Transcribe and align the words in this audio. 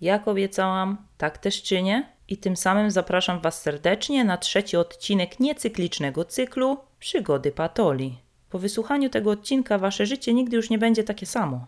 Jak 0.00 0.28
obiecałam, 0.28 0.96
tak 1.18 1.38
też 1.38 1.62
czynię 1.62 2.12
i 2.28 2.36
tym 2.36 2.56
samym 2.56 2.90
zapraszam 2.90 3.40
Was 3.40 3.62
serdecznie 3.62 4.24
na 4.24 4.38
trzeci 4.38 4.76
odcinek 4.76 5.40
niecyklicznego 5.40 6.24
cyklu 6.24 6.78
Przygody 6.98 7.52
Patoli. 7.52 8.18
Po 8.50 8.58
wysłuchaniu 8.58 9.10
tego 9.10 9.30
odcinka 9.30 9.78
Wasze 9.78 10.06
życie 10.06 10.34
nigdy 10.34 10.56
już 10.56 10.70
nie 10.70 10.78
będzie 10.78 11.04
takie 11.04 11.26
samo. 11.26 11.66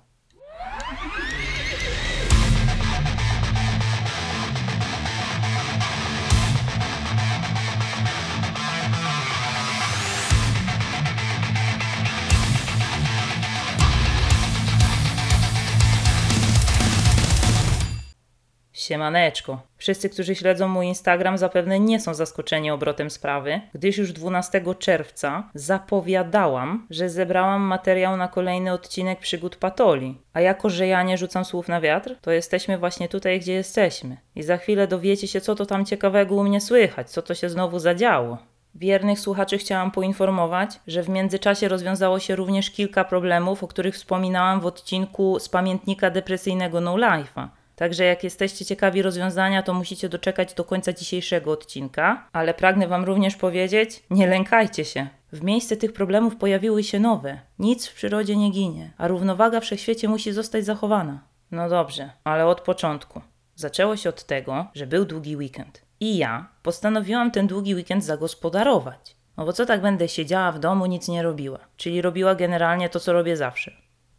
Siemaneczko. 18.83 19.61
Wszyscy, 19.77 20.11
którzy 20.11 20.35
śledzą 20.35 20.69
mój 20.69 20.87
Instagram, 20.87 21.39
zapewne 21.39 21.81
nie 21.81 22.01
są 22.01 22.15
zaskoczeni 22.15 22.71
obrotem 22.71 23.11
sprawy, 23.11 23.61
gdyż 23.75 23.99
już 23.99 24.13
12 24.13 24.63
czerwca 24.79 25.51
zapowiadałam, 25.55 26.87
że 26.91 27.09
zebrałam 27.09 27.63
materiał 27.63 28.17
na 28.17 28.29
kolejny 28.29 28.73
odcinek 28.73 29.21
przygód 29.21 29.57
Patoli. 29.57 30.19
A 30.33 30.41
jako, 30.41 30.71
że 30.71 30.87
ja 30.87 31.03
nie 31.03 31.19
rzucam 31.19 31.45
słów 31.45 31.69
na 31.69 31.81
wiatr, 31.81 32.15
to 32.21 32.31
jesteśmy 32.31 32.79
właśnie 32.79 33.09
tutaj, 33.09 33.41
gdzie 33.41 33.53
jesteśmy. 33.53 34.17
I 34.37 34.43
za 34.43 34.57
chwilę 34.57 34.87
dowiecie 34.87 35.29
się, 35.29 35.41
co 35.41 35.55
to 35.55 35.67
tam 35.67 35.85
ciekawego 35.85 36.35
u 36.35 36.43
mnie 36.45 36.61
słychać, 36.61 37.11
co 37.11 37.23
to 37.23 37.35
się 37.35 37.49
znowu 37.49 37.79
zadziało. 37.79 38.39
Wiernych 38.75 39.21
słuchaczy 39.21 39.59
chciałam 39.59 39.91
poinformować, 39.91 40.81
że 40.87 41.03
w 41.03 41.09
międzyczasie 41.09 41.69
rozwiązało 41.69 42.19
się 42.19 42.37
również 42.37 42.71
kilka 42.71 43.05
problemów, 43.05 43.65
o 43.65 43.69
których 43.69 43.95
wspominałam 43.95 44.61
w 44.61 44.67
odcinku 44.67 45.39
z 45.39 45.49
pamiętnika 45.49 46.11
depresyjnego 46.11 46.81
No 46.81 46.95
Life'a. 46.95 47.49
Także 47.77 48.05
jak 48.05 48.25
jesteście 48.25 48.65
ciekawi 48.65 49.03
rozwiązania, 49.03 49.63
to 49.63 49.75
musicie 49.75 50.09
doczekać 50.09 50.55
do 50.55 50.65
końca 50.65 50.93
dzisiejszego 50.93 51.53
odcinka, 51.53 52.29
ale 52.33 52.55
pragnę 52.55 52.89
Wam 52.89 53.05
również 53.05 53.37
powiedzieć, 53.37 54.03
nie 54.11 54.27
lękajcie 54.27 54.85
się. 54.85 55.07
W 55.33 55.43
miejsce 55.43 55.77
tych 55.77 55.93
problemów 55.93 56.37
pojawiły 56.37 56.85
się 56.85 57.01
nowe. 57.01 57.39
Nic 57.59 57.87
w 57.87 57.95
przyrodzie 57.95 58.37
nie 58.37 58.51
ginie, 58.51 58.91
a 58.99 59.09
równowaga 59.09 59.61
w 59.61 59.63
wszechświecie 59.63 60.09
musi 60.09 60.33
zostać 60.33 60.65
zachowana. 60.65 61.21
No 61.51 61.69
dobrze, 61.69 62.11
ale 62.25 62.47
od 62.47 62.61
początku. 62.61 63.21
Zaczęło 63.55 63.97
się 63.97 64.09
od 64.09 64.25
tego, 64.25 64.67
że 64.75 64.87
był 64.87 65.05
długi 65.05 65.37
weekend. 65.37 65.83
I 66.01 66.17
ja 66.17 66.49
postanowiłam 66.63 67.31
ten 67.31 67.47
długi 67.47 67.75
weekend 67.75 68.05
zagospodarować. 68.05 69.17
No 69.37 69.45
bo 69.45 69.53
co 69.53 69.67
tak 69.67 69.83
będę 69.83 70.09
siedziała 70.09 70.53
w 70.53 70.59
domu, 70.59 70.87
nic 70.87 71.09
nie 71.09 71.23
robiła. 71.23 71.59
Czyli 71.77 72.03
robiła 72.03 72.35
generalnie 72.35 72.89
to, 72.89 73.01
co 73.01 73.13
robię 73.13 73.37
zawsze. 73.37 73.73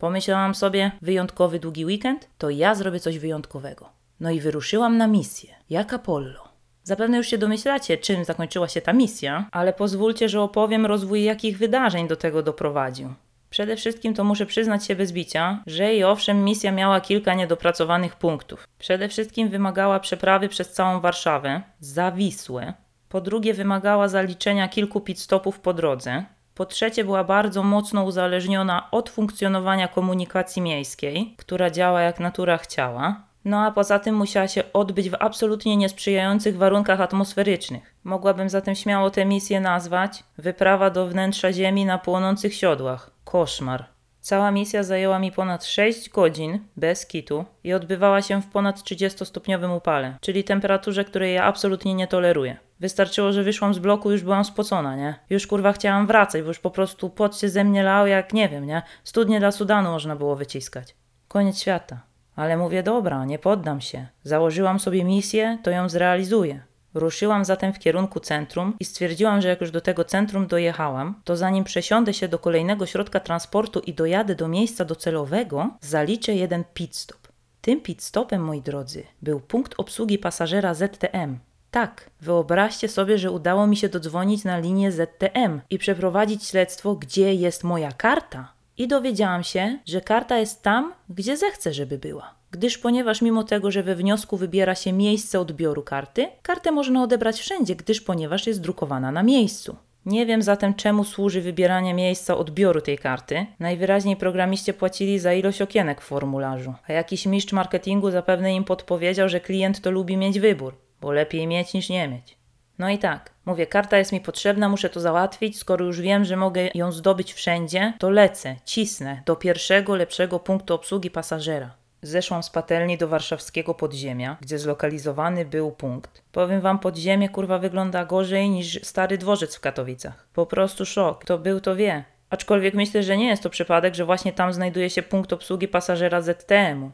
Pomyślałam 0.03 0.55
sobie, 0.55 0.91
wyjątkowy 1.01 1.59
długi 1.59 1.85
weekend, 1.85 2.29
to 2.37 2.49
ja 2.49 2.75
zrobię 2.75 2.99
coś 2.99 3.19
wyjątkowego. 3.19 3.89
No 4.19 4.31
i 4.31 4.39
wyruszyłam 4.39 4.97
na 4.97 5.07
misję, 5.07 5.55
jak 5.69 5.93
Apollo. 5.93 6.47
Zapewne 6.83 7.17
już 7.17 7.27
się 7.27 7.37
domyślacie, 7.37 7.97
czym 7.97 8.25
zakończyła 8.25 8.67
się 8.67 8.81
ta 8.81 8.93
misja, 8.93 9.49
ale 9.51 9.73
pozwólcie, 9.73 10.29
że 10.29 10.41
opowiem 10.41 10.85
rozwój 10.85 11.23
jakich 11.23 11.57
wydarzeń 11.57 12.07
do 12.07 12.15
tego 12.15 12.43
doprowadził. 12.43 13.13
Przede 13.49 13.75
wszystkim 13.75 14.13
to 14.13 14.23
muszę 14.23 14.45
przyznać 14.45 14.85
się 14.85 14.95
bez 14.95 15.11
bicia, 15.11 15.63
że 15.67 15.95
i 15.95 16.03
owszem 16.03 16.43
misja 16.43 16.71
miała 16.71 17.01
kilka 17.01 17.33
niedopracowanych 17.33 18.15
punktów. 18.15 18.67
Przede 18.79 19.09
wszystkim 19.09 19.49
wymagała 19.49 19.99
przeprawy 19.99 20.49
przez 20.49 20.71
całą 20.71 20.99
Warszawę, 20.99 21.61
za 21.79 22.11
Wisłę. 22.11 22.73
Po 23.09 23.21
drugie 23.21 23.53
wymagała 23.53 24.07
zaliczenia 24.07 24.67
kilku 24.67 25.01
pit 25.01 25.19
stopów 25.19 25.59
po 25.59 25.73
drodze. 25.73 26.25
Po 26.55 26.65
trzecie, 26.65 27.03
była 27.03 27.23
bardzo 27.23 27.63
mocno 27.63 28.03
uzależniona 28.03 28.91
od 28.91 29.09
funkcjonowania 29.09 29.87
komunikacji 29.87 30.61
miejskiej, 30.61 31.35
która 31.37 31.69
działa 31.69 32.01
jak 32.01 32.19
natura 32.19 32.57
chciała. 32.57 33.21
No 33.45 33.65
a 33.65 33.71
poza 33.71 33.99
tym 33.99 34.15
musiała 34.15 34.47
się 34.47 34.63
odbyć 34.73 35.09
w 35.09 35.15
absolutnie 35.19 35.77
niesprzyjających 35.77 36.57
warunkach 36.57 37.01
atmosferycznych. 37.01 37.95
Mogłabym 38.03 38.49
zatem 38.49 38.75
śmiało 38.75 39.09
tę 39.09 39.25
misję 39.25 39.59
nazwać 39.59 40.23
wyprawa 40.37 40.89
do 40.89 41.07
wnętrza 41.07 41.53
Ziemi 41.53 41.85
na 41.85 41.97
płonących 41.97 42.53
siodłach. 42.55 43.11
Koszmar. 43.23 43.92
Cała 44.23 44.51
misja 44.51 44.83
zajęła 44.83 45.19
mi 45.19 45.31
ponad 45.31 45.65
6 45.65 46.09
godzin 46.09 46.59
bez 46.77 47.05
kitu 47.05 47.45
i 47.63 47.73
odbywała 47.73 48.21
się 48.21 48.41
w 48.41 48.47
ponad 48.47 48.79
30-stopniowym 48.79 49.77
upale, 49.77 50.17
czyli 50.21 50.43
temperaturze, 50.43 51.05
której 51.05 51.33
ja 51.33 51.43
absolutnie 51.43 51.93
nie 51.93 52.07
toleruję. 52.07 52.57
Wystarczyło, 52.79 53.31
że 53.31 53.43
wyszłam 53.43 53.73
z 53.73 53.79
bloku, 53.79 54.11
już 54.11 54.23
byłam 54.23 54.45
spocona, 54.45 54.95
nie? 54.95 55.15
Już 55.29 55.47
kurwa 55.47 55.73
chciałam 55.73 56.07
wracać, 56.07 56.41
bo 56.41 56.47
już 56.47 56.59
po 56.59 56.71
prostu 56.71 57.09
pot 57.09 57.37
się 57.37 57.49
ze 57.49 57.63
mnie 57.63 57.83
lał 57.83 58.07
jak 58.07 58.33
nie 58.33 58.49
wiem, 58.49 58.65
nie? 58.65 58.81
Studnie 59.03 59.39
dla 59.39 59.51
Sudanu 59.51 59.91
można 59.91 60.15
było 60.15 60.35
wyciskać. 60.35 60.95
Koniec 61.27 61.59
świata. 61.59 62.01
Ale 62.35 62.57
mówię, 62.57 62.83
dobra, 62.83 63.25
nie 63.25 63.39
poddam 63.39 63.81
się. 63.81 64.07
Założyłam 64.23 64.79
sobie 64.79 65.03
misję, 65.03 65.57
to 65.63 65.71
ją 65.71 65.89
zrealizuję. 65.89 66.63
Ruszyłam 66.93 67.45
zatem 67.45 67.73
w 67.73 67.79
kierunku 67.79 68.19
centrum 68.19 68.73
i 68.79 68.85
stwierdziłam, 68.85 69.41
że 69.41 69.47
jak 69.47 69.61
już 69.61 69.71
do 69.71 69.81
tego 69.81 70.05
centrum 70.05 70.47
dojechałam, 70.47 71.21
to 71.23 71.35
zanim 71.37 71.63
przesiądę 71.63 72.13
się 72.13 72.27
do 72.27 72.39
kolejnego 72.39 72.85
środka 72.85 73.19
transportu 73.19 73.79
i 73.79 73.93
dojadę 73.93 74.35
do 74.35 74.47
miejsca 74.47 74.85
docelowego, 74.85 75.69
zaliczę 75.81 76.35
jeden 76.35 76.63
pit 76.73 76.95
stop. 76.95 77.27
Tym 77.61 77.81
pit 77.81 78.03
stopem, 78.03 78.43
moi 78.43 78.61
drodzy, 78.61 79.03
był 79.21 79.39
punkt 79.39 79.73
obsługi 79.77 80.17
pasażera 80.17 80.73
ZTM. 80.73 81.37
Tak, 81.71 82.09
wyobraźcie 82.21 82.87
sobie, 82.87 83.17
że 83.17 83.31
udało 83.31 83.67
mi 83.67 83.77
się 83.77 83.89
dodzwonić 83.89 84.43
na 84.43 84.57
linię 84.57 84.91
ZTM 84.91 85.61
i 85.69 85.77
przeprowadzić 85.77 86.45
śledztwo, 86.45 86.95
gdzie 86.95 87.33
jest 87.33 87.63
moja 87.63 87.91
karta. 87.91 88.53
I 88.77 88.87
dowiedziałam 88.87 89.43
się, 89.43 89.79
że 89.85 90.01
karta 90.01 90.37
jest 90.37 90.61
tam, 90.61 90.93
gdzie 91.09 91.37
zechcę, 91.37 91.73
żeby 91.73 91.97
była. 91.97 92.42
Gdyż 92.53 92.77
ponieważ 92.77 93.21
mimo 93.21 93.43
tego, 93.43 93.71
że 93.71 93.83
we 93.83 93.95
wniosku 93.95 94.37
wybiera 94.37 94.75
się 94.75 94.93
miejsce 94.93 95.39
odbioru 95.39 95.83
karty, 95.83 96.27
kartę 96.41 96.71
można 96.71 97.03
odebrać 97.03 97.39
wszędzie, 97.39 97.75
gdyż 97.75 98.01
ponieważ 98.01 98.47
jest 98.47 98.61
drukowana 98.61 99.11
na 99.11 99.23
miejscu. 99.23 99.75
Nie 100.05 100.25
wiem 100.25 100.41
zatem, 100.41 100.73
czemu 100.73 101.03
służy 101.03 101.41
wybieranie 101.41 101.93
miejsca 101.93 102.37
odbioru 102.37 102.81
tej 102.81 102.97
karty. 102.97 103.45
Najwyraźniej 103.59 104.15
programiście 104.15 104.73
płacili 104.73 105.19
za 105.19 105.33
ilość 105.33 105.61
okienek 105.61 106.01
w 106.01 106.05
formularzu, 106.05 106.73
a 106.87 106.93
jakiś 106.93 107.25
mistrz 107.25 107.53
marketingu 107.53 108.11
zapewne 108.11 108.55
im 108.55 108.63
podpowiedział, 108.63 109.29
że 109.29 109.39
klient 109.39 109.81
to 109.81 109.91
lubi 109.91 110.17
mieć 110.17 110.39
wybór, 110.39 110.75
bo 111.01 111.11
lepiej 111.11 111.47
mieć 111.47 111.73
niż 111.73 111.89
nie 111.89 112.07
mieć. 112.07 112.37
No 112.79 112.89
i 112.89 112.97
tak, 112.97 113.31
mówię, 113.45 113.67
karta 113.67 113.97
jest 113.97 114.11
mi 114.11 114.21
potrzebna, 114.21 114.69
muszę 114.69 114.89
to 114.89 114.99
załatwić. 114.99 115.57
Skoro 115.57 115.85
już 115.85 116.01
wiem, 116.01 116.25
że 116.25 116.35
mogę 116.35 116.69
ją 116.73 116.91
zdobyć 116.91 117.33
wszędzie, 117.33 117.93
to 117.99 118.09
lecę, 118.09 118.55
cisnę 118.65 119.21
do 119.25 119.35
pierwszego 119.35 119.95
lepszego 119.95 120.39
punktu 120.39 120.73
obsługi 120.73 121.11
pasażera. 121.11 121.82
Zeszłam 122.03 122.43
z 122.43 122.49
patelni 122.49 122.97
do 122.97 123.07
warszawskiego 123.07 123.73
podziemia, 123.73 124.37
gdzie 124.41 124.59
zlokalizowany 124.59 125.45
był 125.45 125.71
punkt. 125.71 126.21
Powiem 126.31 126.61
wam, 126.61 126.79
podziemie 126.79 127.29
kurwa 127.29 127.59
wygląda 127.59 128.05
gorzej 128.05 128.49
niż 128.49 128.79
stary 128.83 129.17
dworzec 129.17 129.55
w 129.55 129.59
Katowicach. 129.59 130.27
Po 130.33 130.45
prostu 130.45 130.85
szok. 130.85 131.25
To 131.25 131.37
był, 131.37 131.61
to 131.61 131.75
wie. 131.75 132.03
Aczkolwiek 132.29 132.73
myślę, 132.73 133.03
że 133.03 133.17
nie 133.17 133.27
jest 133.27 133.43
to 133.43 133.49
przypadek, 133.49 133.95
że 133.95 134.05
właśnie 134.05 134.33
tam 134.33 134.53
znajduje 134.53 134.89
się 134.89 135.01
punkt 135.01 135.33
obsługi 135.33 135.67
pasażera 135.67 136.21
ZTM-u. 136.21 136.91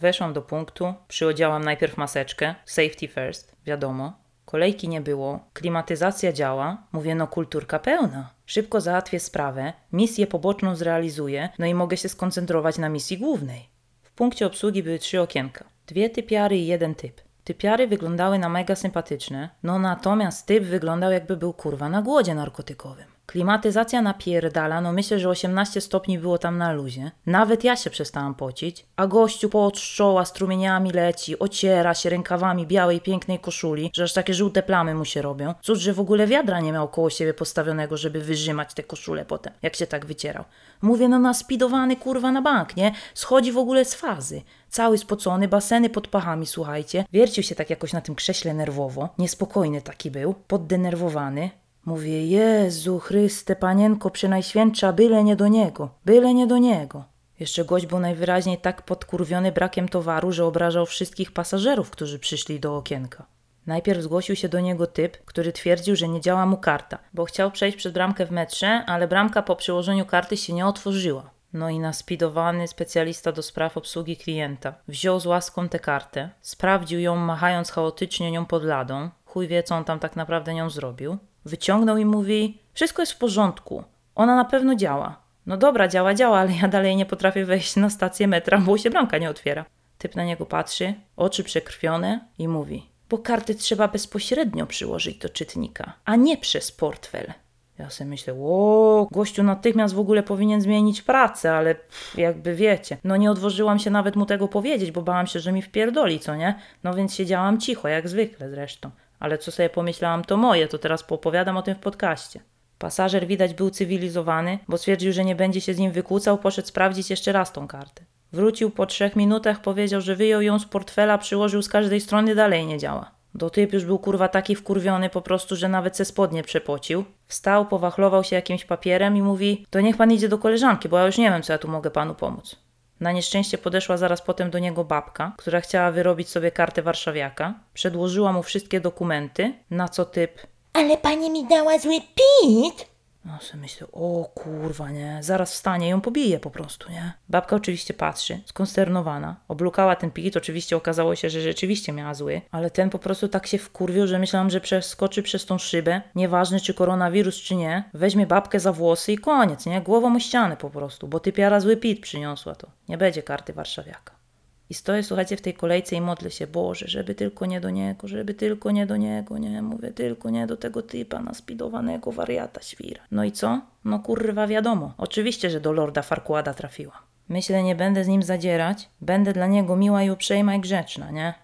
Weszłam 0.00 0.32
do 0.32 0.42
punktu, 0.42 0.94
przyodziałam 1.08 1.64
najpierw 1.64 1.96
maseczkę, 1.96 2.54
safety 2.64 3.08
first, 3.08 3.56
wiadomo. 3.66 4.12
Kolejki 4.44 4.88
nie 4.88 5.00
było, 5.00 5.40
klimatyzacja 5.52 6.32
działa, 6.32 6.82
mówię 6.92 7.14
no 7.14 7.26
kulturka 7.26 7.78
pełna. 7.78 8.30
Szybko 8.46 8.80
załatwię 8.80 9.20
sprawę, 9.20 9.72
misję 9.92 10.26
poboczną 10.26 10.76
zrealizuję, 10.76 11.48
no 11.58 11.66
i 11.66 11.74
mogę 11.74 11.96
się 11.96 12.08
skoncentrować 12.08 12.78
na 12.78 12.88
misji 12.88 13.18
głównej. 13.18 13.73
Punkcie 14.16 14.46
obsługi 14.46 14.82
były 14.82 14.98
trzy 14.98 15.20
okienka. 15.20 15.64
Dwie 15.86 16.10
typiary 16.10 16.56
i 16.56 16.66
jeden 16.66 16.94
typ. 16.94 17.20
Typiary 17.44 17.88
wyglądały 17.88 18.38
na 18.38 18.48
mega 18.48 18.76
sympatyczne, 18.76 19.50
no 19.62 19.78
natomiast 19.78 20.46
typ 20.46 20.64
wyglądał 20.64 21.12
jakby 21.12 21.36
był 21.36 21.52
kurwa 21.52 21.88
na 21.88 22.02
głodzie 22.02 22.34
narkotykowym. 22.34 23.13
Klimatyzacja 23.26 24.02
napierdala, 24.02 24.80
no 24.80 24.92
myślę, 24.92 25.18
że 25.18 25.28
18 25.28 25.80
stopni 25.80 26.18
było 26.18 26.38
tam 26.38 26.58
na 26.58 26.72
luzie. 26.72 27.10
Nawet 27.26 27.64
ja 27.64 27.76
się 27.76 27.90
przestałam 27.90 28.34
pocić, 28.34 28.86
a 28.96 29.06
gościu 29.06 29.48
po 29.48 29.70
czoła 29.70 30.24
strumieniami 30.24 30.92
leci, 30.92 31.38
ociera 31.38 31.94
się 31.94 32.10
rękawami 32.10 32.66
białej, 32.66 33.00
pięknej 33.00 33.38
koszuli, 33.38 33.90
że 33.94 34.04
aż 34.04 34.12
takie 34.12 34.34
żółte 34.34 34.62
plamy 34.62 34.94
mu 34.94 35.04
się 35.04 35.22
robią. 35.22 35.54
Cóż, 35.62 35.80
że 35.80 35.92
w 35.92 36.00
ogóle 36.00 36.26
wiadra 36.26 36.60
nie 36.60 36.72
miał 36.72 36.88
koło 36.88 37.10
siebie 37.10 37.34
postawionego, 37.34 37.96
żeby 37.96 38.20
wyrzymać 38.20 38.74
te 38.74 38.82
koszule 38.82 39.24
potem, 39.24 39.52
jak 39.62 39.76
się 39.76 39.86
tak 39.86 40.06
wycierał. 40.06 40.44
Mówię, 40.82 41.08
no 41.08 41.18
naspidowany 41.18 41.96
kurwa 41.96 42.32
na 42.32 42.42
bank, 42.42 42.76
nie? 42.76 42.94
Schodzi 43.14 43.52
w 43.52 43.58
ogóle 43.58 43.84
z 43.84 43.94
fazy. 43.94 44.42
Cały 44.68 44.98
spocony, 44.98 45.48
baseny 45.48 45.90
pod 45.90 46.08
pachami, 46.08 46.46
słuchajcie. 46.46 47.04
Wiercił 47.12 47.42
się 47.42 47.54
tak 47.54 47.70
jakoś 47.70 47.92
na 47.92 48.00
tym 48.00 48.14
krześle 48.14 48.54
nerwowo. 48.54 49.08
Niespokojny 49.18 49.82
taki 49.82 50.10
był, 50.10 50.34
poddenerwowany. 50.48 51.50
Mówię, 51.86 52.26
Jezu 52.26 52.98
Chryste, 52.98 53.56
Panienko 53.56 54.10
Przenajświętsza, 54.10 54.92
byle 54.92 55.24
nie 55.24 55.36
do 55.36 55.48
Niego, 55.48 55.90
byle 56.04 56.34
nie 56.34 56.46
do 56.46 56.58
Niego. 56.58 57.04
Jeszcze 57.40 57.64
gość 57.64 57.86
był 57.86 57.98
najwyraźniej 57.98 58.58
tak 58.58 58.82
podkurwiony 58.82 59.52
brakiem 59.52 59.88
towaru, 59.88 60.32
że 60.32 60.44
obrażał 60.44 60.86
wszystkich 60.86 61.32
pasażerów, 61.32 61.90
którzy 61.90 62.18
przyszli 62.18 62.60
do 62.60 62.76
okienka. 62.76 63.26
Najpierw 63.66 64.02
zgłosił 64.02 64.36
się 64.36 64.48
do 64.48 64.60
niego 64.60 64.86
typ, 64.86 65.24
który 65.24 65.52
twierdził, 65.52 65.96
że 65.96 66.08
nie 66.08 66.20
działa 66.20 66.46
mu 66.46 66.56
karta, 66.56 66.98
bo 67.14 67.24
chciał 67.24 67.50
przejść 67.50 67.76
przez 67.78 67.92
bramkę 67.92 68.26
w 68.26 68.30
metrze, 68.30 68.84
ale 68.86 69.08
bramka 69.08 69.42
po 69.42 69.56
przyłożeniu 69.56 70.06
karty 70.06 70.36
się 70.36 70.52
nie 70.52 70.66
otworzyła. 70.66 71.30
No 71.52 71.70
i 71.70 71.78
naspidowany 71.78 72.68
specjalista 72.68 73.32
do 73.32 73.42
spraw 73.42 73.76
obsługi 73.76 74.16
klienta 74.16 74.74
wziął 74.88 75.20
z 75.20 75.26
łaską 75.26 75.68
tę 75.68 75.78
kartę, 75.78 76.30
sprawdził 76.40 77.00
ją 77.00 77.16
machając 77.16 77.70
chaotycznie 77.70 78.30
nią 78.30 78.46
pod 78.46 78.64
ladą, 78.64 79.10
chuj 79.24 79.48
wie 79.48 79.62
co 79.62 79.74
on 79.74 79.84
tam 79.84 79.98
tak 79.98 80.16
naprawdę 80.16 80.54
nią 80.54 80.70
zrobił, 80.70 81.18
wyciągnął 81.44 81.96
i 81.96 82.04
mówi, 82.04 82.58
wszystko 82.72 83.02
jest 83.02 83.12
w 83.12 83.18
porządku, 83.18 83.84
ona 84.14 84.36
na 84.36 84.44
pewno 84.44 84.74
działa. 84.74 85.24
No 85.46 85.56
dobra, 85.56 85.88
działa, 85.88 86.14
działa, 86.14 86.38
ale 86.38 86.52
ja 86.52 86.68
dalej 86.68 86.96
nie 86.96 87.06
potrafię 87.06 87.44
wejść 87.44 87.76
na 87.76 87.90
stację 87.90 88.28
metra, 88.28 88.58
bo 88.58 88.78
się 88.78 88.90
bramka 88.90 89.18
nie 89.18 89.30
otwiera. 89.30 89.64
Typ 89.98 90.16
na 90.16 90.24
niego 90.24 90.46
patrzy, 90.46 90.94
oczy 91.16 91.44
przekrwione 91.44 92.20
i 92.38 92.48
mówi, 92.48 92.86
bo 93.10 93.18
karty 93.18 93.54
trzeba 93.54 93.88
bezpośrednio 93.88 94.66
przyłożyć 94.66 95.18
do 95.18 95.28
czytnika, 95.28 95.92
a 96.04 96.16
nie 96.16 96.36
przez 96.36 96.72
portfel. 96.72 97.32
Ja 97.78 97.90
sobie 97.90 98.10
myślę, 98.10 98.34
o, 98.34 99.08
gościu 99.10 99.42
natychmiast 99.42 99.94
w 99.94 99.98
ogóle 99.98 100.22
powinien 100.22 100.60
zmienić 100.60 101.02
pracę, 101.02 101.52
ale 101.52 101.74
pff, 101.74 102.18
jakby 102.18 102.54
wiecie, 102.54 102.96
no 103.04 103.16
nie 103.16 103.30
odważyłam 103.30 103.78
się 103.78 103.90
nawet 103.90 104.16
mu 104.16 104.26
tego 104.26 104.48
powiedzieć, 104.48 104.90
bo 104.90 105.02
bałam 105.02 105.26
się, 105.26 105.40
że 105.40 105.52
mi 105.52 105.62
wpierdoli, 105.62 106.20
co 106.20 106.36
nie? 106.36 106.58
No 106.84 106.94
więc 106.94 107.14
siedziałam 107.14 107.60
cicho, 107.60 107.88
jak 107.88 108.08
zwykle 108.08 108.50
zresztą. 108.50 108.90
Ale 109.20 109.38
co 109.38 109.52
sobie 109.52 109.70
pomyślałam, 109.70 110.24
to 110.24 110.36
moje, 110.36 110.68
to 110.68 110.78
teraz 110.78 111.02
poopowiadam 111.02 111.56
o 111.56 111.62
tym 111.62 111.74
w 111.74 111.78
podcaście. 111.78 112.40
Pasażer 112.78 113.26
widać 113.26 113.54
był 113.54 113.70
cywilizowany, 113.70 114.58
bo 114.68 114.78
stwierdził, 114.78 115.12
że 115.12 115.24
nie 115.24 115.36
będzie 115.36 115.60
się 115.60 115.74
z 115.74 115.78
nim 115.78 115.92
wykłócał, 115.92 116.38
poszedł 116.38 116.68
sprawdzić 116.68 117.10
jeszcze 117.10 117.32
raz 117.32 117.52
tą 117.52 117.68
kartę. 117.68 118.04
Wrócił 118.32 118.70
po 118.70 118.86
trzech 118.86 119.16
minutach, 119.16 119.60
powiedział, 119.62 120.00
że 120.00 120.16
wyjął 120.16 120.42
ją 120.42 120.58
z 120.58 120.64
portfela, 120.64 121.18
przyłożył 121.18 121.62
z 121.62 121.68
każdej 121.68 122.00
strony, 122.00 122.34
dalej 122.34 122.66
nie 122.66 122.78
działa. 122.78 123.10
Do 123.34 123.50
typ 123.50 123.72
już 123.72 123.84
był 123.84 123.98
kurwa 123.98 124.28
taki 124.28 124.54
wkurwiony 124.54 125.10
po 125.10 125.22
prostu, 125.22 125.56
że 125.56 125.68
nawet 125.68 125.96
se 125.96 126.04
spodnie 126.04 126.42
przepocił. 126.42 127.04
Wstał, 127.26 127.66
powachlował 127.66 128.24
się 128.24 128.36
jakimś 128.36 128.64
papierem 128.64 129.16
i 129.16 129.22
mówi, 129.22 129.66
to 129.70 129.80
niech 129.80 129.96
pan 129.96 130.12
idzie 130.12 130.28
do 130.28 130.38
koleżanki, 130.38 130.88
bo 130.88 130.98
ja 130.98 131.06
już 131.06 131.18
nie 131.18 131.30
wiem, 131.30 131.42
co 131.42 131.52
ja 131.52 131.58
tu 131.58 131.68
mogę 131.68 131.90
panu 131.90 132.14
pomóc. 132.14 132.63
Na 133.04 133.12
nieszczęście 133.12 133.58
podeszła 133.58 133.96
zaraz 133.96 134.22
potem 134.22 134.50
do 134.50 134.58
niego 134.58 134.84
babka, 134.84 135.32
która 135.36 135.60
chciała 135.60 135.90
wyrobić 135.90 136.28
sobie 136.28 136.50
kartę 136.50 136.82
warszawiaka. 136.82 137.54
Przedłożyła 137.74 138.32
mu 138.32 138.42
wszystkie 138.42 138.80
dokumenty, 138.80 139.54
na 139.70 139.88
co 139.88 140.04
typ 140.04 140.46
Ale 140.72 140.96
pani 140.96 141.30
mi 141.30 141.48
dała 141.48 141.78
zły 141.78 142.00
pit! 142.00 142.93
No 143.24 143.38
sobie 143.40 143.60
myślę, 143.60 143.86
o 143.92 144.30
kurwa, 144.34 144.90
nie, 144.90 145.18
zaraz 145.20 145.52
wstanie 145.52 145.88
ją 145.88 146.00
pobije 146.00 146.38
po 146.38 146.50
prostu, 146.50 146.90
nie? 146.90 147.12
Babka 147.28 147.56
oczywiście 147.56 147.94
patrzy, 147.94 148.40
skonsternowana, 148.46 149.36
oblukała 149.48 149.96
ten 149.96 150.10
pit, 150.10 150.36
oczywiście 150.36 150.76
okazało 150.76 151.14
się, 151.14 151.30
że 151.30 151.40
rzeczywiście 151.40 151.92
miała 151.92 152.14
zły, 152.14 152.40
ale 152.50 152.70
ten 152.70 152.90
po 152.90 152.98
prostu 152.98 153.28
tak 153.28 153.46
się 153.46 153.58
wkurwił, 153.58 154.06
że 154.06 154.18
myślałam, 154.18 154.50
że 154.50 154.60
przeskoczy 154.60 155.22
przez 155.22 155.46
tą 155.46 155.58
szybę, 155.58 156.02
nieważne 156.14 156.60
czy 156.60 156.74
koronawirus 156.74 157.36
czy 157.36 157.54
nie, 157.54 157.84
weźmie 157.94 158.26
babkę 158.26 158.60
za 158.60 158.72
włosy 158.72 159.12
i 159.12 159.18
koniec, 159.18 159.66
nie? 159.66 159.80
Głową 159.80 160.16
o 160.16 160.20
ścianę 160.20 160.56
po 160.56 160.70
prostu, 160.70 161.08
bo 161.08 161.20
typiara 161.20 161.60
zły 161.60 161.76
pit 161.76 162.00
przyniosła 162.00 162.54
to. 162.54 162.66
Nie 162.88 162.98
będzie 162.98 163.22
karty 163.22 163.52
warszawiaka. 163.52 164.23
I 164.70 164.74
stoję, 164.74 165.02
słuchajcie, 165.02 165.36
w 165.36 165.40
tej 165.40 165.54
kolejce 165.54 165.96
i 165.96 166.00
modlę 166.00 166.30
się, 166.30 166.46
Boże, 166.46 166.88
żeby 166.88 167.14
tylko 167.14 167.46
nie 167.46 167.60
do 167.60 167.70
niego, 167.70 168.08
żeby 168.08 168.34
tylko 168.34 168.70
nie 168.70 168.86
do 168.86 168.96
niego, 168.96 169.38
nie, 169.38 169.62
mówię, 169.62 169.92
tylko 169.92 170.30
nie 170.30 170.46
do 170.46 170.56
tego 170.56 170.82
typa 170.82 171.20
naspidowanego 171.20 172.12
wariata 172.12 172.62
świra. 172.62 173.00
No 173.10 173.24
i 173.24 173.32
co? 173.32 173.60
No 173.84 173.98
kurwa 173.98 174.46
wiadomo, 174.46 174.94
oczywiście, 174.98 175.50
że 175.50 175.60
do 175.60 175.72
Lorda 175.72 176.02
Farquada 176.02 176.54
trafiła. 176.54 177.02
Myślę, 177.28 177.62
nie 177.62 177.74
będę 177.74 178.04
z 178.04 178.08
nim 178.08 178.22
zadzierać, 178.22 178.88
będę 179.00 179.32
dla 179.32 179.46
niego 179.46 179.76
miła 179.76 180.02
i 180.02 180.10
uprzejma 180.10 180.54
i 180.54 180.60
grzeczna, 180.60 181.10
nie? 181.10 181.34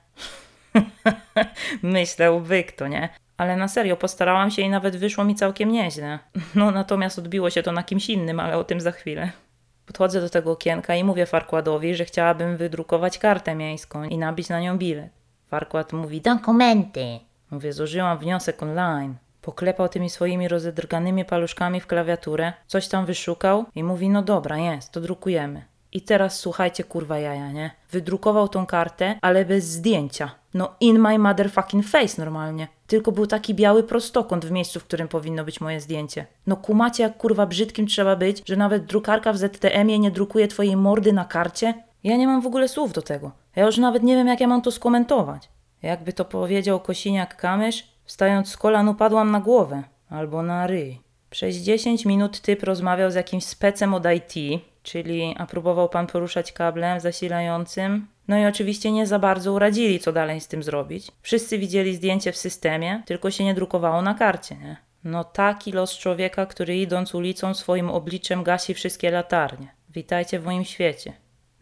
Myślę, 1.82 2.32
ubyk 2.32 2.72
to, 2.72 2.88
nie? 2.88 3.08
Ale 3.36 3.56
na 3.56 3.68
serio, 3.68 3.96
postarałam 3.96 4.50
się 4.50 4.62
i 4.62 4.68
nawet 4.68 4.96
wyszło 4.96 5.24
mi 5.24 5.34
całkiem 5.34 5.72
nieźle. 5.72 6.18
No 6.54 6.70
natomiast 6.70 7.18
odbiło 7.18 7.50
się 7.50 7.62
to 7.62 7.72
na 7.72 7.82
kimś 7.82 8.10
innym, 8.10 8.40
ale 8.40 8.58
o 8.58 8.64
tym 8.64 8.80
za 8.80 8.92
chwilę. 8.92 9.32
Podchodzę 9.90 10.20
do 10.20 10.30
tego 10.30 10.52
okienka 10.52 10.94
i 10.94 11.04
mówię 11.04 11.26
Farkładowi, 11.26 11.94
że 11.94 12.04
chciałabym 12.04 12.56
wydrukować 12.56 13.18
kartę 13.18 13.54
miejską 13.54 14.04
i 14.04 14.18
nabić 14.18 14.48
na 14.48 14.60
nią 14.60 14.78
bilet. 14.78 15.10
Farkład 15.48 15.92
mówi, 15.92 16.20
Dokumenty. 16.20 17.20
mówię, 17.50 17.72
złożyłam 17.72 18.18
wniosek 18.18 18.62
online. 18.62 19.14
Poklepał 19.42 19.88
tymi 19.88 20.10
swoimi 20.10 20.48
rozedrganymi 20.48 21.24
paluszkami 21.24 21.80
w 21.80 21.86
klawiaturę, 21.86 22.52
coś 22.66 22.88
tam 22.88 23.06
wyszukał 23.06 23.64
i 23.74 23.84
mówi, 23.84 24.08
no 24.08 24.22
dobra, 24.22 24.58
jest, 24.58 24.92
to 24.92 25.00
drukujemy. 25.00 25.64
I 25.92 26.02
teraz 26.02 26.38
słuchajcie, 26.38 26.84
kurwa 26.84 27.18
jaja, 27.18 27.52
nie? 27.52 27.70
Wydrukował 27.90 28.48
tą 28.48 28.66
kartę, 28.66 29.18
ale 29.22 29.44
bez 29.44 29.64
zdjęcia. 29.64 30.30
No 30.54 30.74
in 30.80 30.98
my 30.98 31.18
motherfucking 31.18 31.86
face 31.86 32.22
normalnie. 32.22 32.68
Tylko 32.86 33.12
był 33.12 33.26
taki 33.26 33.54
biały 33.54 33.82
prostokąt 33.82 34.46
w 34.46 34.50
miejscu, 34.50 34.80
w 34.80 34.84
którym 34.84 35.08
powinno 35.08 35.44
być 35.44 35.60
moje 35.60 35.80
zdjęcie. 35.80 36.26
No 36.46 36.56
kumacie, 36.56 37.02
jak 37.02 37.16
kurwa 37.16 37.46
brzydkim 37.46 37.86
trzeba 37.86 38.16
być, 38.16 38.42
że 38.46 38.56
nawet 38.56 38.84
drukarka 38.84 39.32
w 39.32 39.38
ZTM-ie 39.38 39.98
nie 39.98 40.10
drukuje 40.10 40.48
twojej 40.48 40.76
mordy 40.76 41.12
na 41.12 41.24
karcie? 41.24 41.74
Ja 42.04 42.16
nie 42.16 42.26
mam 42.26 42.42
w 42.42 42.46
ogóle 42.46 42.68
słów 42.68 42.92
do 42.92 43.02
tego. 43.02 43.32
Ja 43.56 43.66
już 43.66 43.76
nawet 43.76 44.02
nie 44.02 44.16
wiem, 44.16 44.28
jak 44.28 44.40
ja 44.40 44.46
mam 44.46 44.62
to 44.62 44.70
skomentować. 44.70 45.48
Jakby 45.82 46.12
to 46.12 46.24
powiedział 46.24 46.78
Kosiniak-Kamysz, 46.78 47.82
wstając 48.04 48.48
z 48.48 48.56
kolan 48.56 48.88
upadłam 48.88 49.30
na 49.30 49.40
głowę. 49.40 49.82
Albo 50.08 50.42
na 50.42 50.66
ryj. 50.66 51.09
Przez 51.30 51.56
10 51.56 52.04
minut 52.04 52.40
typ 52.40 52.62
rozmawiał 52.62 53.10
z 53.10 53.14
jakimś 53.14 53.44
specem 53.44 53.94
od 53.94 54.04
IT, 54.16 54.62
czyli 54.82 55.34
a 55.38 55.46
próbował 55.46 55.88
pan 55.88 56.06
poruszać 56.06 56.52
kablem 56.52 57.00
zasilającym. 57.00 58.06
No 58.28 58.38
i 58.38 58.46
oczywiście 58.46 58.92
nie 58.92 59.06
za 59.06 59.18
bardzo 59.18 59.52
uradzili, 59.52 59.98
co 59.98 60.12
dalej 60.12 60.40
z 60.40 60.48
tym 60.48 60.62
zrobić. 60.62 61.06
Wszyscy 61.22 61.58
widzieli 61.58 61.96
zdjęcie 61.96 62.32
w 62.32 62.36
systemie, 62.36 63.02
tylko 63.06 63.30
się 63.30 63.44
nie 63.44 63.54
drukowało 63.54 64.02
na 64.02 64.14
karcie, 64.14 64.54
nie? 64.54 64.76
No 65.04 65.24
taki 65.24 65.72
los 65.72 65.98
człowieka, 65.98 66.46
który 66.46 66.76
idąc 66.76 67.14
ulicą 67.14 67.54
swoim 67.54 67.90
obliczem 67.90 68.42
gasi 68.42 68.74
wszystkie 68.74 69.10
latarnie. 69.10 69.68
Witajcie 69.88 70.38
w 70.38 70.44
moim 70.44 70.64
świecie. 70.64 71.12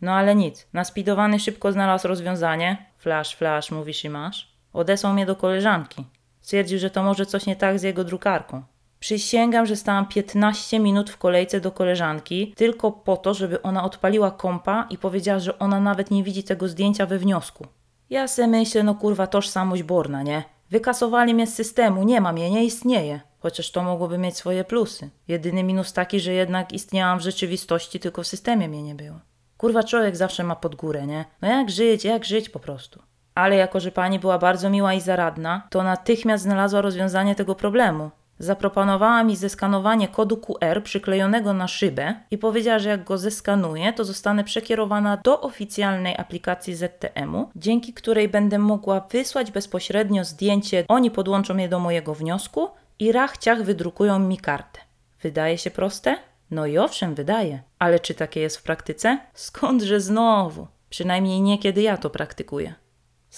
No 0.00 0.12
ale 0.12 0.34
nic. 0.34 0.66
Naspidowany 0.72 1.40
szybko 1.40 1.72
znalazł 1.72 2.08
rozwiązanie. 2.08 2.86
Flash, 2.98 3.36
flash, 3.36 3.70
mówisz 3.70 4.04
i 4.04 4.10
masz. 4.10 4.52
Odesłał 4.72 5.12
mnie 5.12 5.26
do 5.26 5.36
koleżanki. 5.36 6.04
Stwierdził, 6.40 6.78
że 6.78 6.90
to 6.90 7.02
może 7.02 7.26
coś 7.26 7.46
nie 7.46 7.56
tak 7.56 7.78
z 7.78 7.82
jego 7.82 8.04
drukarką. 8.04 8.62
Przysięgam, 9.00 9.66
że 9.66 9.76
stałam 9.76 10.06
15 10.06 10.80
minut 10.80 11.10
w 11.10 11.16
kolejce 11.16 11.60
do 11.60 11.72
koleżanki, 11.72 12.54
tylko 12.56 12.92
po 12.92 13.16
to, 13.16 13.34
żeby 13.34 13.62
ona 13.62 13.84
odpaliła 13.84 14.30
kompa 14.30 14.86
i 14.90 14.98
powiedziała, 14.98 15.38
że 15.38 15.58
ona 15.58 15.80
nawet 15.80 16.10
nie 16.10 16.22
widzi 16.22 16.42
tego 16.44 16.68
zdjęcia 16.68 17.06
we 17.06 17.18
wniosku. 17.18 17.66
Ja 18.10 18.28
se 18.28 18.46
myślę, 18.46 18.82
no 18.82 18.94
kurwa, 18.94 19.26
tożsamość 19.26 19.82
borna, 19.82 20.22
nie? 20.22 20.44
Wykasowali 20.70 21.34
mnie 21.34 21.46
z 21.46 21.54
systemu, 21.54 22.02
nie 22.02 22.20
mam 22.20 22.38
je, 22.38 22.50
nie 22.50 22.64
istnieje. 22.64 23.20
Chociaż 23.40 23.70
to 23.70 23.82
mogłoby 23.82 24.18
mieć 24.18 24.36
swoje 24.36 24.64
plusy. 24.64 25.10
Jedyny 25.28 25.62
minus 25.64 25.92
taki, 25.92 26.20
że 26.20 26.32
jednak 26.32 26.72
istniałam 26.72 27.18
w 27.18 27.22
rzeczywistości, 27.22 28.00
tylko 28.00 28.22
w 28.22 28.26
systemie 28.26 28.68
mnie 28.68 28.82
nie 28.82 28.94
było. 28.94 29.20
Kurwa, 29.56 29.82
człowiek 29.82 30.16
zawsze 30.16 30.44
ma 30.44 30.56
pod 30.56 30.74
górę, 30.74 31.06
nie? 31.06 31.24
No 31.42 31.48
jak 31.48 31.70
żyć, 31.70 32.04
jak 32.04 32.24
żyć 32.24 32.48
po 32.48 32.58
prostu. 32.58 33.02
Ale 33.34 33.56
jako, 33.56 33.80
że 33.80 33.92
pani 33.92 34.18
była 34.18 34.38
bardzo 34.38 34.70
miła 34.70 34.94
i 34.94 35.00
zaradna, 35.00 35.68
to 35.70 35.82
natychmiast 35.82 36.44
znalazła 36.44 36.80
rozwiązanie 36.80 37.34
tego 37.34 37.54
problemu. 37.54 38.10
Zaproponowała 38.38 39.24
mi 39.24 39.36
zeskanowanie 39.36 40.08
kodu 40.08 40.36
QR 40.36 40.82
przyklejonego 40.82 41.52
na 41.52 41.68
szybę 41.68 42.14
i 42.30 42.38
powiedziała, 42.38 42.78
że 42.78 42.88
jak 42.88 43.04
go 43.04 43.18
zeskanuję, 43.18 43.92
to 43.92 44.04
zostanę 44.04 44.44
przekierowana 44.44 45.16
do 45.16 45.40
oficjalnej 45.40 46.16
aplikacji 46.16 46.74
ZTM-u, 46.74 47.50
dzięki 47.56 47.94
której 47.94 48.28
będę 48.28 48.58
mogła 48.58 49.00
wysłać 49.00 49.50
bezpośrednio 49.50 50.24
zdjęcie. 50.24 50.84
Oni 50.88 51.10
podłączą 51.10 51.56
je 51.56 51.68
do 51.68 51.78
mojego 51.78 52.14
wniosku 52.14 52.68
i 52.98 53.12
rachciach 53.12 53.62
wydrukują 53.62 54.18
mi 54.18 54.38
kartę. 54.38 54.80
Wydaje 55.22 55.58
się 55.58 55.70
proste? 55.70 56.16
No 56.50 56.66
i 56.66 56.78
owszem, 56.78 57.14
wydaje. 57.14 57.62
Ale 57.78 58.00
czy 58.00 58.14
takie 58.14 58.40
jest 58.40 58.56
w 58.56 58.62
praktyce? 58.62 59.18
Skądże 59.34 60.00
znowu? 60.00 60.66
Przynajmniej 60.90 61.40
nie 61.40 61.58
kiedy 61.58 61.82
ja 61.82 61.96
to 61.96 62.10
praktykuję. 62.10 62.74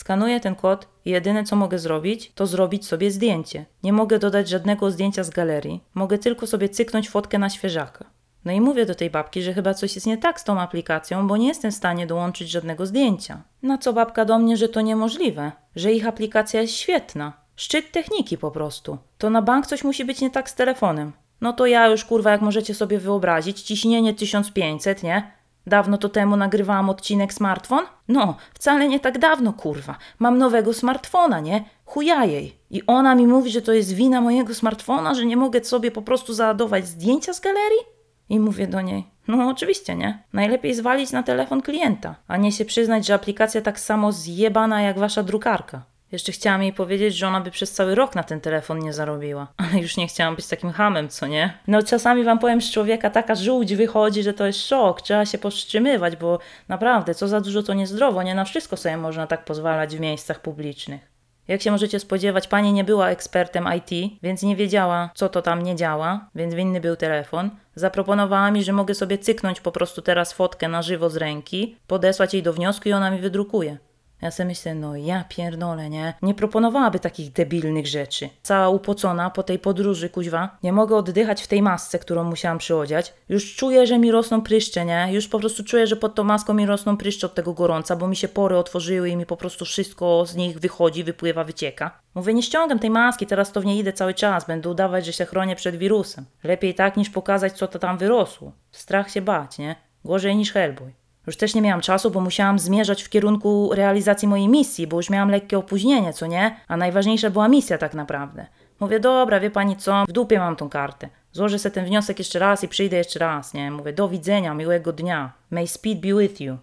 Skanuję 0.00 0.40
ten 0.40 0.54
kod 0.54 0.88
i 1.04 1.10
jedyne 1.10 1.44
co 1.44 1.56
mogę 1.56 1.78
zrobić, 1.78 2.32
to 2.34 2.46
zrobić 2.46 2.86
sobie 2.86 3.10
zdjęcie. 3.10 3.64
Nie 3.82 3.92
mogę 3.92 4.18
dodać 4.18 4.48
żadnego 4.48 4.90
zdjęcia 4.90 5.24
z 5.24 5.30
galerii, 5.30 5.84
mogę 5.94 6.18
tylko 6.18 6.46
sobie 6.46 6.68
cyknąć 6.68 7.10
fotkę 7.10 7.38
na 7.38 7.50
świeżaka. 7.50 8.04
No 8.44 8.52
i 8.52 8.60
mówię 8.60 8.86
do 8.86 8.94
tej 8.94 9.10
babki, 9.10 9.42
że 9.42 9.54
chyba 9.54 9.74
coś 9.74 9.94
jest 9.94 10.06
nie 10.06 10.18
tak 10.18 10.40
z 10.40 10.44
tą 10.44 10.60
aplikacją, 10.60 11.26
bo 11.26 11.36
nie 11.36 11.48
jestem 11.48 11.70
w 11.70 11.74
stanie 11.74 12.06
dołączyć 12.06 12.50
żadnego 12.50 12.86
zdjęcia. 12.86 13.42
Na 13.62 13.78
co 13.78 13.92
babka 13.92 14.24
do 14.24 14.38
mnie, 14.38 14.56
że 14.56 14.68
to 14.68 14.80
niemożliwe, 14.80 15.52
że 15.76 15.92
ich 15.92 16.06
aplikacja 16.06 16.60
jest 16.60 16.74
świetna. 16.74 17.32
Szczyt 17.56 17.92
techniki 17.92 18.38
po 18.38 18.50
prostu. 18.50 18.98
To 19.18 19.30
na 19.30 19.42
bank 19.42 19.66
coś 19.66 19.84
musi 19.84 20.04
być 20.04 20.20
nie 20.20 20.30
tak 20.30 20.50
z 20.50 20.54
telefonem. 20.54 21.12
No 21.40 21.52
to 21.52 21.66
ja 21.66 21.86
już 21.86 22.04
kurwa, 22.04 22.30
jak 22.30 22.40
możecie 22.40 22.74
sobie 22.74 22.98
wyobrazić, 22.98 23.62
ciśnienie 23.62 24.14
1500, 24.14 25.02
nie? 25.02 25.39
Dawno 25.66 25.98
to 25.98 26.08
temu 26.08 26.36
nagrywałam 26.36 26.90
odcinek 26.90 27.32
smartfon? 27.32 27.84
No, 28.08 28.36
wcale 28.54 28.88
nie 28.88 29.00
tak 29.00 29.18
dawno, 29.18 29.52
kurwa. 29.52 29.96
Mam 30.18 30.38
nowego 30.38 30.74
smartfona, 30.74 31.40
nie? 31.40 31.64
Chuja 31.84 32.24
jej. 32.24 32.56
I 32.70 32.86
ona 32.86 33.14
mi 33.14 33.26
mówi, 33.26 33.50
że 33.50 33.62
to 33.62 33.72
jest 33.72 33.92
wina 33.92 34.20
mojego 34.20 34.54
smartfona, 34.54 35.14
że 35.14 35.26
nie 35.26 35.36
mogę 35.36 35.64
sobie 35.64 35.90
po 35.90 36.02
prostu 36.02 36.34
załadować 36.34 36.88
zdjęcia 36.88 37.32
z 37.32 37.40
galerii? 37.40 37.80
I 38.28 38.40
mówię 38.40 38.66
do 38.66 38.80
niej, 38.80 39.06
no 39.28 39.48
oczywiście 39.48 39.94
nie. 39.94 40.22
Najlepiej 40.32 40.74
zwalić 40.74 41.12
na 41.12 41.22
telefon 41.22 41.62
klienta, 41.62 42.14
a 42.28 42.36
nie 42.36 42.52
się 42.52 42.64
przyznać, 42.64 43.06
że 43.06 43.14
aplikacja 43.14 43.60
tak 43.60 43.80
samo 43.80 44.12
zjebana 44.12 44.82
jak 44.82 44.98
wasza 44.98 45.22
drukarka. 45.22 45.82
Jeszcze 46.12 46.32
chciałam 46.32 46.62
jej 46.62 46.72
powiedzieć, 46.72 47.16
że 47.16 47.28
ona 47.28 47.40
by 47.40 47.50
przez 47.50 47.72
cały 47.72 47.94
rok 47.94 48.14
na 48.14 48.22
ten 48.22 48.40
telefon 48.40 48.78
nie 48.78 48.92
zarobiła. 48.92 49.46
Ale 49.56 49.80
już 49.82 49.96
nie 49.96 50.06
chciałam 50.06 50.36
być 50.36 50.46
takim 50.46 50.70
hamem, 50.70 51.08
co 51.08 51.26
nie? 51.26 51.58
No 51.66 51.82
czasami 51.82 52.24
wam 52.24 52.38
powiem 52.38 52.62
z 52.62 52.72
człowieka 52.72 53.10
taka 53.10 53.34
żółć 53.34 53.74
wychodzi, 53.74 54.22
że 54.22 54.34
to 54.34 54.46
jest 54.46 54.66
szok. 54.66 55.02
Trzeba 55.02 55.26
się 55.26 55.38
powstrzymywać, 55.38 56.16
bo 56.16 56.38
naprawdę, 56.68 57.14
co 57.14 57.28
za 57.28 57.40
dużo 57.40 57.62
to 57.62 57.74
niezdrowo. 57.74 58.22
Nie 58.22 58.34
na 58.34 58.44
wszystko 58.44 58.76
sobie 58.76 58.96
można 58.96 59.26
tak 59.26 59.44
pozwalać 59.44 59.96
w 59.96 60.00
miejscach 60.00 60.40
publicznych. 60.42 61.10
Jak 61.48 61.62
się 61.62 61.70
możecie 61.70 62.00
spodziewać, 62.00 62.48
pani 62.48 62.72
nie 62.72 62.84
była 62.84 63.08
ekspertem 63.08 63.68
IT, 63.76 64.18
więc 64.22 64.42
nie 64.42 64.56
wiedziała, 64.56 65.10
co 65.14 65.28
to 65.28 65.42
tam 65.42 65.62
nie 65.62 65.76
działa, 65.76 66.28
więc 66.34 66.54
winny 66.54 66.80
był 66.80 66.96
telefon. 66.96 67.50
Zaproponowała 67.74 68.50
mi, 68.50 68.64
że 68.64 68.72
mogę 68.72 68.94
sobie 68.94 69.18
cyknąć 69.18 69.60
po 69.60 69.72
prostu 69.72 70.02
teraz 70.02 70.32
fotkę 70.32 70.68
na 70.68 70.82
żywo 70.82 71.10
z 71.10 71.16
ręki, 71.16 71.76
podesłać 71.86 72.34
jej 72.34 72.42
do 72.42 72.52
wniosku 72.52 72.88
i 72.88 72.92
ona 72.92 73.10
mi 73.10 73.18
wydrukuje. 73.18 73.78
Ja 74.22 74.30
sobie 74.30 74.46
myślę, 74.46 74.74
no 74.74 74.96
ja 74.96 75.24
pierdolę, 75.28 75.90
nie? 75.90 76.14
Nie 76.22 76.34
proponowałaby 76.34 77.00
takich 77.00 77.32
debilnych 77.32 77.86
rzeczy. 77.86 78.28
Cała 78.42 78.68
upocona 78.68 79.30
po 79.30 79.42
tej 79.42 79.58
podróży, 79.58 80.08
kuźwa. 80.08 80.58
Nie 80.62 80.72
mogę 80.72 80.96
oddychać 80.96 81.42
w 81.42 81.46
tej 81.46 81.62
masce, 81.62 81.98
którą 81.98 82.24
musiałam 82.24 82.58
przyodziać. 82.58 83.14
Już 83.28 83.56
czuję, 83.56 83.86
że 83.86 83.98
mi 83.98 84.10
rosną 84.10 84.42
pryszcze, 84.42 84.84
nie? 84.84 85.08
Już 85.10 85.28
po 85.28 85.38
prostu 85.38 85.64
czuję, 85.64 85.86
że 85.86 85.96
pod 85.96 86.14
tą 86.14 86.24
maską 86.24 86.54
mi 86.54 86.66
rosną 86.66 86.96
pryszcze 86.96 87.26
od 87.26 87.34
tego 87.34 87.52
gorąca, 87.52 87.96
bo 87.96 88.08
mi 88.08 88.16
się 88.16 88.28
pory 88.28 88.56
otworzyły 88.56 89.08
i 89.08 89.16
mi 89.16 89.26
po 89.26 89.36
prostu 89.36 89.64
wszystko 89.64 90.26
z 90.26 90.36
nich 90.36 90.58
wychodzi, 90.58 91.04
wypływa, 91.04 91.44
wycieka. 91.44 92.00
Mówię, 92.14 92.34
nie 92.34 92.42
ściągam 92.42 92.78
tej 92.78 92.90
maski, 92.90 93.26
teraz 93.26 93.52
to 93.52 93.60
w 93.60 93.64
niej 93.64 93.78
idę 93.78 93.92
cały 93.92 94.14
czas. 94.14 94.46
Będę 94.46 94.68
udawać, 94.68 95.06
że 95.06 95.12
się 95.12 95.26
chronię 95.26 95.56
przed 95.56 95.76
wirusem. 95.76 96.24
Lepiej 96.44 96.74
tak, 96.74 96.96
niż 96.96 97.10
pokazać, 97.10 97.52
co 97.52 97.68
to 97.68 97.78
tam 97.78 97.98
wyrosło. 97.98 98.52
Strach 98.70 99.10
się 99.10 99.22
bać, 99.22 99.58
nie? 99.58 99.76
Gorzej 100.04 100.36
niż 100.36 100.52
Hellboy. 100.52 100.99
Już 101.30 101.36
też 101.36 101.54
nie 101.54 101.62
miałam 101.62 101.80
czasu, 101.80 102.10
bo 102.10 102.20
musiałam 102.20 102.58
zmierzać 102.58 103.02
w 103.02 103.08
kierunku 103.08 103.70
realizacji 103.74 104.28
mojej 104.28 104.48
misji, 104.48 104.86
bo 104.86 104.96
już 104.96 105.10
miałam 105.10 105.30
lekkie 105.30 105.58
opóźnienie, 105.58 106.12
co 106.12 106.26
nie? 106.26 106.56
A 106.68 106.76
najważniejsza 106.76 107.30
była 107.30 107.48
misja 107.48 107.78
tak 107.78 107.94
naprawdę. 107.94 108.46
Mówię, 108.80 109.00
dobra, 109.00 109.40
wie 109.40 109.50
pani 109.50 109.76
co, 109.76 110.04
w 110.08 110.12
dupie 110.12 110.38
mam 110.38 110.56
tą 110.56 110.68
kartę. 110.68 111.08
Złożę 111.32 111.58
sobie 111.58 111.74
ten 111.74 111.84
wniosek 111.84 112.18
jeszcze 112.18 112.38
raz 112.38 112.64
i 112.64 112.68
przyjdę 112.68 112.96
jeszcze 112.96 113.18
raz, 113.18 113.54
nie? 113.54 113.70
Mówię, 113.70 113.92
do 113.92 114.08
widzenia, 114.08 114.54
miłego 114.54 114.92
dnia. 114.92 115.32
May 115.50 115.68
speed 115.68 116.00
be 116.00 116.20
with 116.20 116.40
you. 116.40 116.56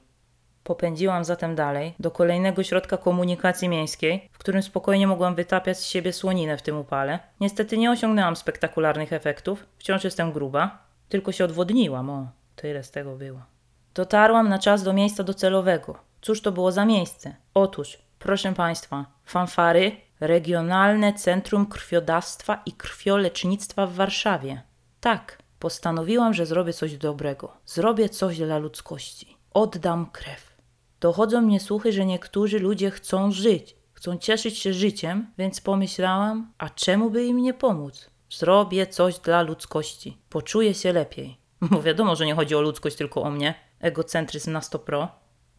Popędziłam 0.63 1.23
zatem 1.23 1.55
dalej 1.55 1.93
do 1.99 2.11
kolejnego 2.11 2.63
środka 2.63 2.97
komunikacji 2.97 3.69
miejskiej, 3.69 4.29
w 4.31 4.37
którym 4.37 4.63
spokojnie 4.63 5.07
mogłam 5.07 5.35
wytapiać 5.35 5.77
z 5.77 5.85
siebie 5.85 6.13
słoninę 6.13 6.57
w 6.57 6.61
tym 6.61 6.77
upale. 6.77 7.19
Niestety 7.39 7.77
nie 7.77 7.91
osiągnęłam 7.91 8.35
spektakularnych 8.35 9.13
efektów, 9.13 9.65
wciąż 9.77 10.03
jestem 10.03 10.31
gruba, 10.31 10.77
tylko 11.09 11.31
się 11.31 11.45
odwodniłam, 11.45 12.09
o, 12.09 12.27
tyle 12.55 12.83
z 12.83 12.91
tego 12.91 13.15
było. 13.15 13.56
Dotarłam 13.97 14.49
na 14.49 14.59
czas 14.59 14.83
do 14.83 14.93
miejsca 14.93 15.23
docelowego. 15.23 15.99
Cóż 16.21 16.41
to 16.41 16.51
było 16.51 16.71
za 16.71 16.85
miejsce? 16.85 17.35
Otóż, 17.53 17.97
proszę 18.19 18.53
Państwa, 18.53 19.05
fanfary 19.25 19.91
Regionalne 20.19 21.13
Centrum 21.13 21.65
Krwiodawstwa 21.65 22.61
i 22.65 22.71
Krwiolecznictwa 22.71 23.87
w 23.87 23.93
Warszawie. 23.93 24.61
Tak, 24.99 25.37
postanowiłam, 25.59 26.33
że 26.33 26.45
zrobię 26.45 26.73
coś 26.73 26.97
dobrego. 26.97 27.57
Zrobię 27.65 28.09
coś 28.09 28.37
dla 28.37 28.57
ludzkości. 28.57 29.37
Oddam 29.53 30.05
krew. 30.11 30.57
Dochodzą 30.99 31.41
mnie 31.41 31.59
słuchy, 31.59 31.91
że 31.91 32.05
niektórzy 32.05 32.59
ludzie 32.59 32.91
chcą 32.91 33.31
żyć, 33.31 33.75
chcą 33.93 34.17
cieszyć 34.17 34.57
się 34.57 34.73
życiem, 34.73 35.27
więc 35.37 35.61
pomyślałam, 35.61 36.51
a 36.57 36.69
czemu 36.69 37.09
by 37.09 37.25
im 37.25 37.37
nie 37.37 37.53
pomóc? 37.53 38.09
Zrobię 38.29 38.87
coś 38.87 39.19
dla 39.19 39.41
ludzkości. 39.41 40.17
Poczuję 40.29 40.73
się 40.73 40.93
lepiej. 40.93 41.37
Bo 41.61 41.81
wiadomo, 41.81 42.15
że 42.15 42.25
nie 42.25 42.35
chodzi 42.35 42.55
o 42.55 42.61
ludzkość, 42.61 42.95
tylko 42.95 43.21
o 43.21 43.31
mnie. 43.31 43.66
Egocentryzm 43.79 44.51
na 44.51 44.61
100 44.61 44.79
pro. 44.79 45.07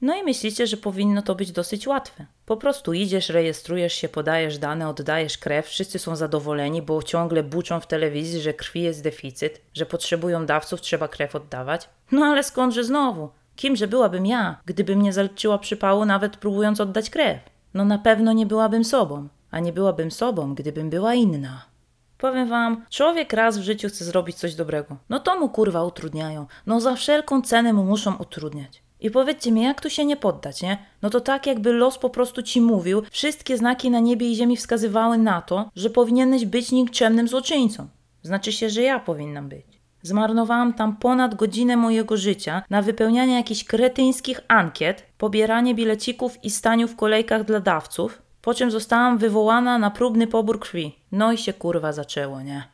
No 0.01 0.17
i 0.17 0.23
myślicie, 0.23 0.67
że 0.67 0.77
powinno 0.77 1.23
to 1.23 1.35
być 1.35 1.53
dosyć 1.53 1.87
łatwe. 1.87 2.27
Po 2.47 2.57
prostu 2.57 2.93
idziesz, 2.93 3.29
rejestrujesz 3.29 3.93
się, 3.93 4.09
podajesz 4.09 4.59
dane, 4.59 4.89
oddajesz 4.89 5.39
krew, 5.39 5.67
wszyscy 5.67 5.99
są 5.99 6.17
zadowoleni, 6.17 6.83
bo 6.83 7.03
ciągle 7.03 7.43
buczą 7.43 7.81
w 7.81 7.87
telewizji, 7.87 8.41
że 8.41 8.55
krwi 8.55 8.83
jest 8.83 9.03
deficyt, 9.03 9.61
że 9.75 9.87
potrzebują 9.87 10.47
dawców, 10.47 10.81
trzeba 10.81 11.09
krew 11.09 11.35
oddawać. 11.35 11.89
No 12.13 12.27
ale 12.27 12.43
skądże 12.43 12.85
znowu? 12.85 13.31
Kimże 13.57 13.89
byłabym 13.89 14.27
ja, 14.27 14.61
gdybym 14.67 15.03
nie 15.03 15.13
zalczyła 15.13 15.59
przypału 15.59 16.05
nawet 16.05 16.37
próbując 16.37 16.81
oddać 16.81 17.11
krew? 17.11 17.39
No 17.75 17.85
na 17.85 17.99
pewno 17.99 18.33
nie 18.33 18.47
byłabym 18.47 18.85
sobą, 18.85 19.29
a 19.51 19.61
nie 19.61 19.73
byłabym 19.73 20.11
sobą, 20.11 20.55
gdybym 20.55 20.91
była 20.91 21.15
inna. 21.15 21.68
Powiem 22.19 22.49
wam, 22.49 22.85
człowiek 22.91 23.33
raz 23.33 23.59
w 23.59 23.63
życiu 23.63 23.89
chce 23.89 24.05
zrobić 24.05 24.37
coś 24.37 24.55
dobrego. 24.55 24.97
No 25.09 25.21
to 25.21 25.41
mu 25.41 25.49
kurwa 25.49 25.85
utrudniają. 25.85 26.47
No 26.67 26.81
za 26.81 26.95
wszelką 26.95 27.43
cenę 27.43 27.73
mu 27.73 27.85
muszą 27.85 28.17
utrudniać. 28.17 28.83
I 29.01 29.11
powiedzcie 29.11 29.53
mi, 29.53 29.63
jak 29.63 29.81
tu 29.81 29.91
się 29.91 30.05
nie 30.05 30.17
poddać, 30.17 30.63
nie? 30.63 30.79
No 31.03 31.11
to 31.11 31.21
tak, 31.21 31.47
jakby 31.47 31.73
los 31.73 31.99
po 31.99 32.11
prostu 32.11 32.43
ci 32.43 32.61
mówił, 32.61 33.03
wszystkie 33.11 33.57
znaki 33.57 33.91
na 33.91 34.01
niebie 34.01 34.31
i 34.31 34.37
ziemi 34.37 34.57
wskazywały 34.57 35.19
na 35.19 35.43
to, 35.43 35.71
że 35.77 35.91
powinieneś 35.91 36.47
być 36.47 36.73
nikczemnym 36.73 37.29
złoczyńcą. 37.29 37.89
Znaczy 38.23 38.53
się, 38.53 38.71
że 38.71 38.83
ja 38.83 39.01
powinnam 39.01 39.49
być. 39.49 39.67
Zmarnowałam 40.03 40.75
tam 40.75 40.97
ponad 40.97 41.35
godzinę 41.35 41.77
mojego 41.77 42.17
życia 42.17 42.63
na 42.71 42.83
wypełnianie 42.83 43.35
jakichś 43.35 43.65
kretyńskich 43.65 44.41
ankiet, 44.49 45.07
pobieranie 45.19 45.75
bilecików 45.75 46.45
i 46.45 46.51
staniu 46.51 46.89
w 46.89 46.97
kolejkach 46.97 47.45
dla 47.45 47.61
dawców, 47.61 48.23
po 48.43 48.55
czym 48.55 48.71
zostałam 48.71 49.19
wywołana 49.19 49.79
na 49.79 49.91
próbny 49.91 50.27
pobór 50.27 50.61
krwi. 50.61 50.99
No 51.13 51.33
i 51.33 51.39
się 51.39 51.53
kurwa 51.53 51.93
zaczęło, 51.93 52.43
nie? 52.43 52.65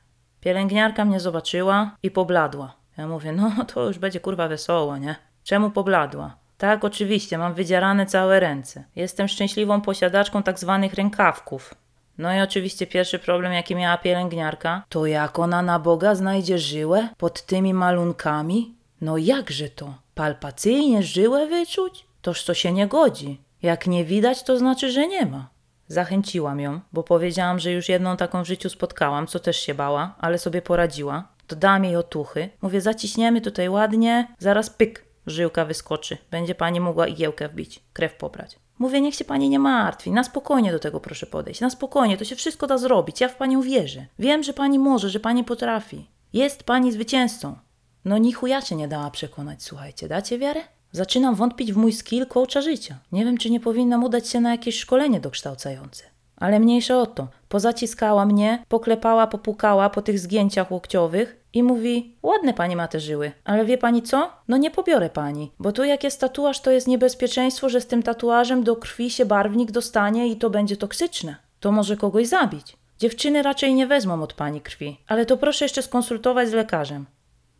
Pielęgniarka 0.40 1.04
mnie 1.04 1.20
zobaczyła 1.20 1.96
i 2.02 2.10
pobladła. 2.10 2.74
Ja 2.98 3.08
mówię, 3.08 3.32
no 3.32 3.52
to 3.74 3.86
już 3.86 3.98
będzie 3.98 4.20
kurwa 4.20 4.48
wesoło, 4.48 4.96
nie? 4.96 5.16
Czemu 5.44 5.70
pobladła? 5.70 6.36
Tak, 6.58 6.84
oczywiście, 6.84 7.38
mam 7.38 7.54
wydzierane 7.54 8.06
całe 8.06 8.40
ręce. 8.40 8.84
Jestem 8.96 9.28
szczęśliwą 9.28 9.80
posiadaczką 9.80 10.42
tak 10.42 10.58
zwanych 10.58 10.94
rękawków. 10.94 11.74
No 12.18 12.34
i 12.34 12.40
oczywiście 12.40 12.86
pierwszy 12.86 13.18
problem, 13.18 13.52
jaki 13.52 13.76
miała 13.76 13.98
pielęgniarka, 13.98 14.82
to 14.88 15.06
jak 15.06 15.38
ona 15.38 15.62
na 15.62 15.78
Boga 15.78 16.14
znajdzie 16.14 16.58
żyłę 16.58 17.08
pod 17.18 17.46
tymi 17.46 17.74
malunkami? 17.74 18.74
No 19.00 19.18
jakże 19.18 19.68
to? 19.68 19.94
Palpacyjnie 20.14 21.02
żyłę 21.02 21.46
wyczuć? 21.46 22.06
Toż 22.22 22.44
to 22.44 22.54
się 22.54 22.72
nie 22.72 22.86
godzi. 22.86 23.40
Jak 23.62 23.86
nie 23.86 24.04
widać, 24.04 24.42
to 24.42 24.58
znaczy, 24.58 24.90
że 24.90 25.08
nie 25.08 25.26
ma. 25.26 25.53
Zachęciłam 25.88 26.60
ją, 26.60 26.80
bo 26.92 27.02
powiedziałam, 27.02 27.58
że 27.58 27.72
już 27.72 27.88
jedną 27.88 28.16
taką 28.16 28.42
w 28.44 28.46
życiu 28.46 28.70
spotkałam, 28.70 29.26
co 29.26 29.38
też 29.38 29.56
się 29.56 29.74
bała, 29.74 30.14
ale 30.18 30.38
sobie 30.38 30.62
poradziła. 30.62 31.28
Dodałam 31.48 31.84
jej 31.84 31.96
otuchy. 31.96 32.48
Mówię, 32.62 32.80
zaciśniemy 32.80 33.40
tutaj 33.40 33.68
ładnie, 33.68 34.28
zaraz 34.38 34.70
pyk, 34.70 35.04
żyłka 35.26 35.64
wyskoczy. 35.64 36.18
Będzie 36.30 36.54
pani 36.54 36.80
mogła 36.80 37.06
igiełkę 37.06 37.48
wbić, 37.48 37.82
krew 37.92 38.14
pobrać. 38.14 38.58
Mówię, 38.78 39.00
niech 39.00 39.14
się 39.14 39.24
pani 39.24 39.48
nie 39.48 39.58
martwi, 39.58 40.10
na 40.10 40.24
spokojnie 40.24 40.72
do 40.72 40.78
tego 40.78 41.00
proszę 41.00 41.26
podejść, 41.26 41.60
na 41.60 41.70
spokojnie, 41.70 42.16
to 42.16 42.24
się 42.24 42.36
wszystko 42.36 42.66
da 42.66 42.78
zrobić, 42.78 43.20
ja 43.20 43.28
w 43.28 43.36
panią 43.36 43.62
wierzę. 43.62 44.06
Wiem, 44.18 44.42
że 44.42 44.52
pani 44.52 44.78
może, 44.78 45.10
że 45.10 45.20
pani 45.20 45.44
potrafi. 45.44 46.06
Jest 46.32 46.62
pani 46.62 46.92
zwycięzcą. 46.92 47.56
No 48.04 48.18
ni 48.18 48.32
chuja 48.32 48.60
się 48.60 48.76
nie 48.76 48.88
dała 48.88 49.10
przekonać, 49.10 49.62
słuchajcie, 49.62 50.08
dacie 50.08 50.38
wiarę? 50.38 50.60
Zaczynam 50.94 51.34
wątpić 51.34 51.72
w 51.72 51.76
mój 51.76 51.92
skill 51.92 52.26
coacha 52.26 52.60
życia. 52.60 52.98
Nie 53.12 53.24
wiem, 53.24 53.38
czy 53.38 53.50
nie 53.50 53.60
powinnam 53.60 54.04
udać 54.04 54.28
się 54.28 54.40
na 54.40 54.50
jakieś 54.50 54.78
szkolenie 54.78 55.20
dokształcające. 55.20 56.04
Ale 56.36 56.60
mniejsza 56.60 57.00
o 57.00 57.06
to. 57.06 57.28
Pozaciskała 57.48 58.26
mnie, 58.26 58.64
poklepała, 58.68 59.26
popukała 59.26 59.90
po 59.90 60.02
tych 60.02 60.18
zgięciach 60.18 60.70
łokciowych 60.70 61.36
i 61.52 61.62
mówi: 61.62 62.16
Ładne 62.22 62.54
pani 62.54 62.76
ma 62.76 62.88
te 62.88 63.00
żyły, 63.00 63.32
ale 63.44 63.64
wie 63.64 63.78
pani 63.78 64.02
co? 64.02 64.30
No 64.48 64.56
nie 64.56 64.70
pobiorę 64.70 65.10
pani, 65.10 65.52
bo 65.58 65.72
tu 65.72 65.84
jak 65.84 66.04
jest 66.04 66.20
tatuaż, 66.20 66.60
to 66.60 66.70
jest 66.70 66.88
niebezpieczeństwo, 66.88 67.68
że 67.68 67.80
z 67.80 67.86
tym 67.86 68.02
tatuażem 68.02 68.64
do 68.64 68.76
krwi 68.76 69.10
się 69.10 69.26
barwnik 69.26 69.70
dostanie 69.70 70.28
i 70.28 70.36
to 70.36 70.50
będzie 70.50 70.76
toksyczne. 70.76 71.36
To 71.60 71.72
może 71.72 71.96
kogoś 71.96 72.26
zabić. 72.26 72.76
Dziewczyny 72.98 73.42
raczej 73.42 73.74
nie 73.74 73.86
wezmą 73.86 74.22
od 74.22 74.32
pani 74.32 74.60
krwi, 74.60 74.96
ale 75.06 75.26
to 75.26 75.36
proszę 75.36 75.64
jeszcze 75.64 75.82
skonsultować 75.82 76.48
z 76.48 76.52
lekarzem. 76.52 77.06